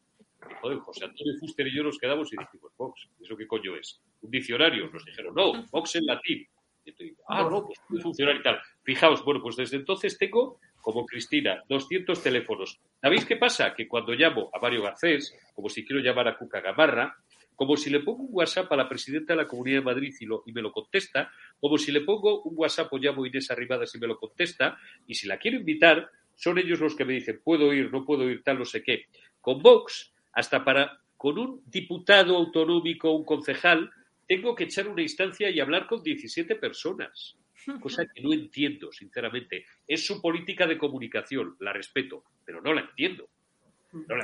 [0.63, 4.01] Joder, José Antonio Fuster y yo nos quedamos y dijimos, Vox, ¿eso qué coño es?
[4.23, 4.89] ¿Un diccionario?
[4.89, 6.47] Nos dijeron, no, Vox en latín.
[6.85, 8.59] Y estoy, ah, no, pues puede funcionar y tal.
[8.83, 12.81] Fijaos, bueno, pues desde entonces tengo como Cristina, 200 teléfonos.
[13.01, 13.75] ¿Sabéis qué pasa?
[13.75, 17.17] Que cuando llamo a Mario Garcés, como si quiero llamar a Cuca Gamarra,
[17.55, 20.25] como si le pongo un WhatsApp a la presidenta de la Comunidad de Madrid y,
[20.25, 23.51] lo, y me lo contesta, como si le pongo un WhatsApp o llamo a Inés
[23.51, 27.13] Arribadas y me lo contesta, y si la quiero invitar, son ellos los que me
[27.13, 29.05] dicen, puedo ir, no puedo ir, tal, no sé qué.
[29.43, 33.91] Con Vox, hasta para, con un diputado autonómico, un concejal,
[34.31, 37.37] tengo que echar una instancia y hablar con 17 personas
[37.81, 39.67] cosa que no entiendo, sinceramente.
[39.87, 43.29] Es su política de comunicación, la respeto, pero no la entiendo.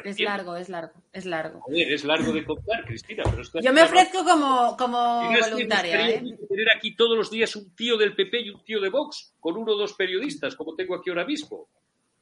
[0.04, 1.64] es largo, es largo, es largo.
[1.68, 3.24] es largo de contar, Cristina.
[3.60, 6.08] Yo me ofrezco como, como voluntaria.
[6.08, 6.22] ¿eh?
[6.48, 9.56] Tener aquí todos los días un tío del PP y un tío de Vox, con
[9.56, 11.68] uno o dos periodistas, como tengo aquí ahora mismo.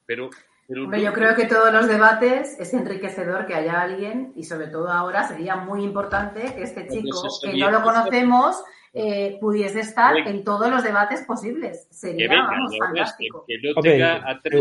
[0.06, 0.30] Pero,
[0.68, 5.28] yo creo que todos los debates es enriquecedor que haya alguien, y sobre todo ahora
[5.28, 8.62] sería muy importante que este chico, que no lo conocemos,
[8.92, 11.86] eh, pudiese estar en todos los debates posibles.
[11.90, 12.30] Sería,
[12.78, 13.44] fantástico.
[13.46, 14.60] Que, no tenga a tres,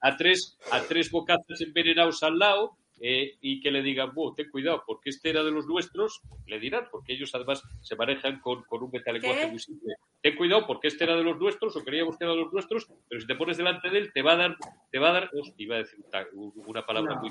[0.00, 4.82] a tres, a tres bocazas envenenados al lado eh, y que le digan, ten cuidado,
[4.86, 8.82] porque este era de los nuestros, le dirán, porque ellos además se manejan con, con
[8.82, 9.94] un metalenguaje muy simple.
[10.20, 12.86] Ten cuidado, porque este era de los nuestros, o queríamos que era de los nuestros,
[13.08, 14.56] pero si te pones delante de él, te va a dar,
[14.90, 17.30] te va a dar, iba a decir una palabra muy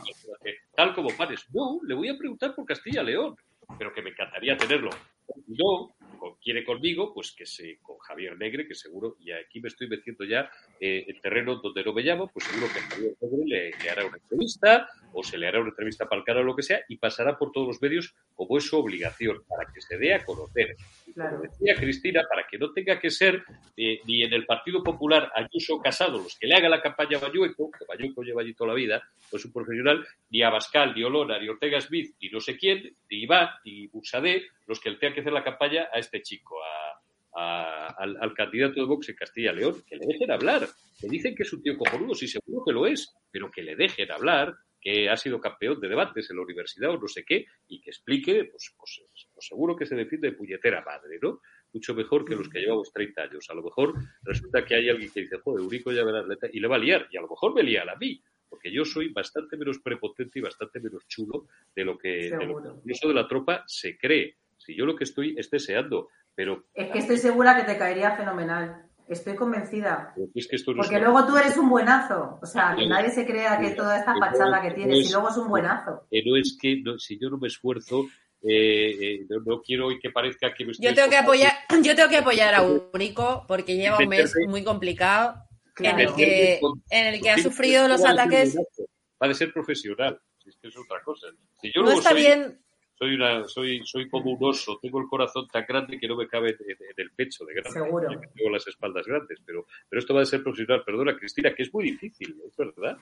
[0.76, 1.45] tal como pares.
[1.53, 3.36] No, le voy a preguntar por Castilla-León,
[3.78, 4.89] pero que me encantaría tenerlo
[5.47, 5.95] no
[6.41, 10.24] quiere conmigo, pues que se con Javier Negre, que seguro, y aquí me estoy metiendo
[10.26, 10.49] ya
[10.80, 14.17] eh, en terreno donde no me llamo, pues seguro que Javier Negre le, hará una
[14.17, 16.97] entrevista o se le hará una entrevista para el canal o lo que sea y
[16.97, 20.76] pasará por todos los medios como es su obligación, para que se dé a conocer.
[21.14, 23.43] Como decía Cristina, para que no tenga que ser
[23.76, 27.22] eh, ni en el Partido Popular Ayuso Casado los que le haga la campaña a
[27.22, 31.03] Bayueco, que Bayueco lleva allí toda la vida, pues un profesional, ni a Bascal, ni
[31.03, 34.97] Olona, ni Ortega Smith, ni no sé quién, ni Iván, ni Busadé, los que le
[34.97, 36.57] tengan que hacer la campaña a este chico,
[37.34, 40.68] al, candidato de Vox en Castilla León, que le dejen hablar.
[40.99, 43.76] Que dicen que es un tío cojonudo, sí, seguro que lo es, pero que le
[43.76, 47.45] dejen hablar, que ha sido campeón de debates en la universidad o no sé qué,
[47.67, 49.01] y que explique, pues, pues,
[49.34, 51.41] pues seguro que se defiende de puñetera madre, ¿no?
[51.73, 53.45] Mucho mejor que los que llevamos 30 años.
[53.49, 56.67] A lo mejor resulta que hay alguien que dice, joder, Eurico ya verás, y le
[56.67, 59.57] va a liar, y a lo mejor me lía a mí, porque yo soy bastante
[59.57, 63.63] menos prepotente y bastante menos chulo de lo que, de lo que de la tropa
[63.67, 64.38] se cree.
[64.57, 66.65] Si yo lo que estoy es deseando, pero...
[66.73, 68.88] Es que estoy segura que te caería fenomenal.
[69.10, 70.14] Estoy convencida.
[70.76, 72.38] Porque luego tú eres un buenazo.
[72.41, 75.38] O sea, que nadie se crea que toda esta fachada que tienes y luego es
[75.38, 76.05] un buenazo.
[76.12, 78.05] Pero es que si yo no me esfuerzo,
[78.43, 81.51] eh, eh, no, quiero que parezca que me estoy yo tengo que apoyar
[81.84, 85.43] Yo tengo que apoyar a Único porque lleva un mes muy complicado
[85.78, 86.60] en, el que,
[86.91, 88.55] en el que ha sufrido los ataques.
[89.22, 90.22] Va a ser profesional.
[90.38, 91.28] Si es que es otra cosa.
[91.60, 92.60] Si yo no está bien
[92.99, 96.27] soy una, soy, soy como un oso, tengo el corazón tan grande que no me
[96.27, 97.71] cabe en, el pecho de grande.
[97.71, 98.09] Seguro.
[98.35, 100.83] Tengo las espaldas grandes, pero, pero esto va a ser profesional.
[100.85, 102.97] Perdona, Cristina, que es muy difícil, es verdad.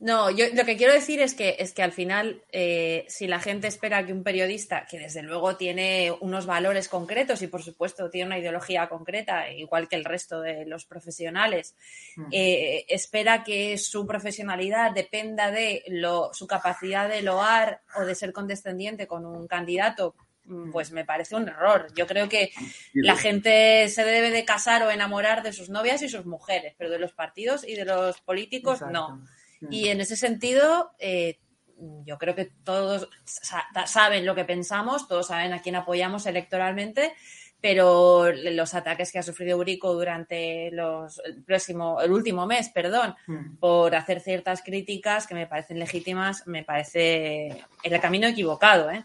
[0.00, 3.38] No, yo lo que quiero decir es que, es que al final, eh, si la
[3.38, 8.10] gente espera que un periodista, que desde luego tiene unos valores concretos y por supuesto
[8.10, 11.76] tiene una ideología concreta, igual que el resto de los profesionales,
[12.16, 12.26] mm.
[12.32, 18.32] eh, espera que su profesionalidad dependa de lo, su capacidad de loar o de ser
[18.32, 21.86] condescendiente con un candidato, mm, pues me parece un error.
[21.94, 22.50] Yo creo que
[22.94, 26.90] la gente se debe de casar o enamorar de sus novias y sus mujeres, pero
[26.90, 29.22] de los partidos y de los políticos no.
[29.70, 31.38] Y en ese sentido, eh,
[32.04, 33.08] yo creo que todos
[33.86, 37.12] saben lo que pensamos, todos saben a quién apoyamos electoralmente,
[37.60, 43.14] pero los ataques que ha sufrido Eurico durante los, el próximo, el último mes, perdón,
[43.26, 43.56] hmm.
[43.56, 49.04] por hacer ciertas críticas que me parecen legítimas, me parece el camino equivocado, ¿eh?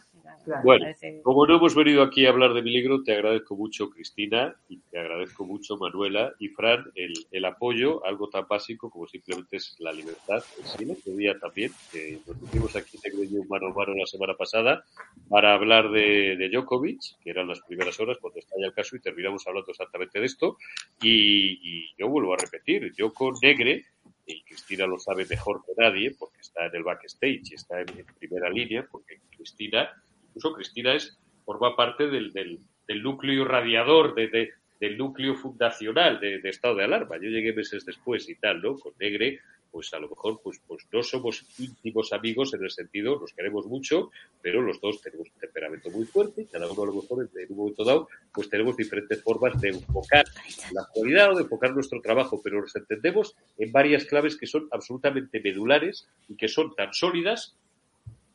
[0.64, 0.86] Bueno,
[1.24, 5.00] como no hemos venido aquí a hablar de Miligro, te agradezco mucho, Cristina, y te
[5.00, 9.92] agradezco mucho, Manuela y Fran, el, el apoyo, algo tan básico como simplemente es la
[9.92, 10.44] libertad.
[10.80, 14.34] El otro día también, que nos pusimos aquí, tengo yo mano a mano la semana
[14.36, 14.84] pasada,
[15.30, 19.02] para hablar de, de Djokovic, que eran las primeras horas cuando estalla el caso, y
[19.02, 20.58] terminamos hablando exactamente de esto.
[21.02, 23.86] Y, y yo vuelvo a repetir, yo con Negre,
[24.26, 27.88] y Cristina lo sabe mejor que nadie, porque está en el backstage y está en
[28.20, 29.90] primera línea, porque Cristina
[30.30, 36.76] incluso Cristina es, forma parte del, del, núcleo radiador, de, del núcleo fundacional de, estado
[36.76, 37.18] de alarma.
[37.18, 38.76] Yo llegué meses después y tal, ¿no?
[38.78, 39.40] Con Negre,
[39.72, 43.66] pues a lo mejor pues, pues no somos íntimos amigos en el sentido, nos queremos
[43.68, 44.12] mucho,
[44.42, 47.52] pero los dos tenemos un temperamento muy fuerte y cada uno a lo mejor en
[47.52, 50.26] un momento dado pues tenemos diferentes formas de enfocar
[50.72, 54.68] la actualidad o de enfocar nuestro trabajo, pero nos entendemos en varias claves que son
[54.72, 57.56] absolutamente medulares y que son tan sólidas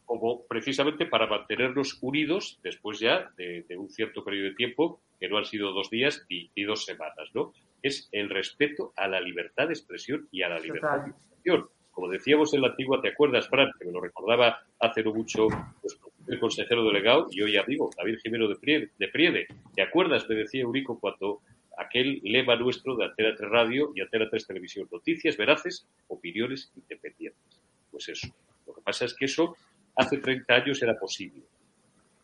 [0.04, 5.38] como precisamente para mantenernos unidos después ya de, un cierto periodo de tiempo, que no
[5.38, 7.52] han sido dos días ni, dos semanas, ¿no?
[7.82, 11.68] Es el respeto a la libertad de expresión y a la libertad de expresión.
[11.94, 13.70] Como decíamos en la antigua, ¿te acuerdas, Fran?
[13.78, 15.46] Que me lo recordaba hace no mucho
[15.80, 15.96] pues,
[16.26, 19.46] el consejero delegado y hoy amigo, David Jimeno de Priede, de Priede.
[19.76, 20.28] ¿Te acuerdas?
[20.28, 21.40] Me decía Eurico cuando
[21.78, 24.88] aquel lema nuestro de Antena 3 Radio y Antena 3 Televisión.
[24.90, 27.60] Noticias veraces, opiniones independientes.
[27.92, 28.26] Pues eso.
[28.66, 29.56] Lo que pasa es que eso
[29.96, 31.42] Hace 30 años era posible.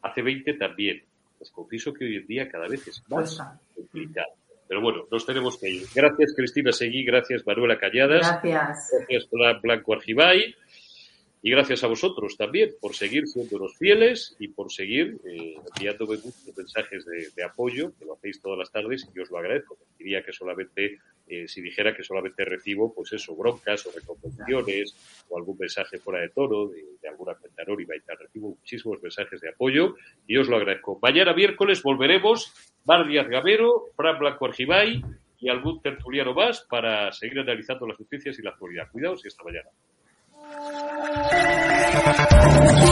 [0.03, 1.03] Hace 20 también.
[1.39, 3.41] Les confieso que hoy en día cada vez es más
[3.75, 4.33] complicado.
[4.69, 5.83] Pero bueno, nos tenemos que ir.
[5.95, 7.05] Gracias, Cristina Seguí.
[7.05, 8.41] Gracias, Manuela Calladas.
[8.43, 8.91] Gracias.
[9.09, 10.55] Gracias, Blanco Argibay.
[11.43, 16.17] Y gracias a vosotros también por seguir siendo los fieles y por seguir eh, enviándome
[16.17, 19.79] muchos mensajes de, apoyo, que lo hacéis todas las tardes y os lo agradezco.
[19.99, 24.95] Diría que solamente, eh, si dijera que solamente recibo, pues eso, broncas o recomendaciones
[25.31, 27.63] o algún mensaje fuera de tono de, alguna cuenta
[27.97, 28.19] y tal.
[28.19, 30.99] Recibo muchísimos mensajes de apoyo y os lo agradezco.
[31.01, 32.53] Mañana miércoles volveremos,
[32.85, 35.03] Mar Díaz Gamero, Fran Blanco Argibay
[35.39, 38.91] y algún tertuliano más para seguir analizando las noticias y la actualidad.
[38.93, 39.71] Cuidaos y hasta mañana.
[41.03, 42.90] Thank you.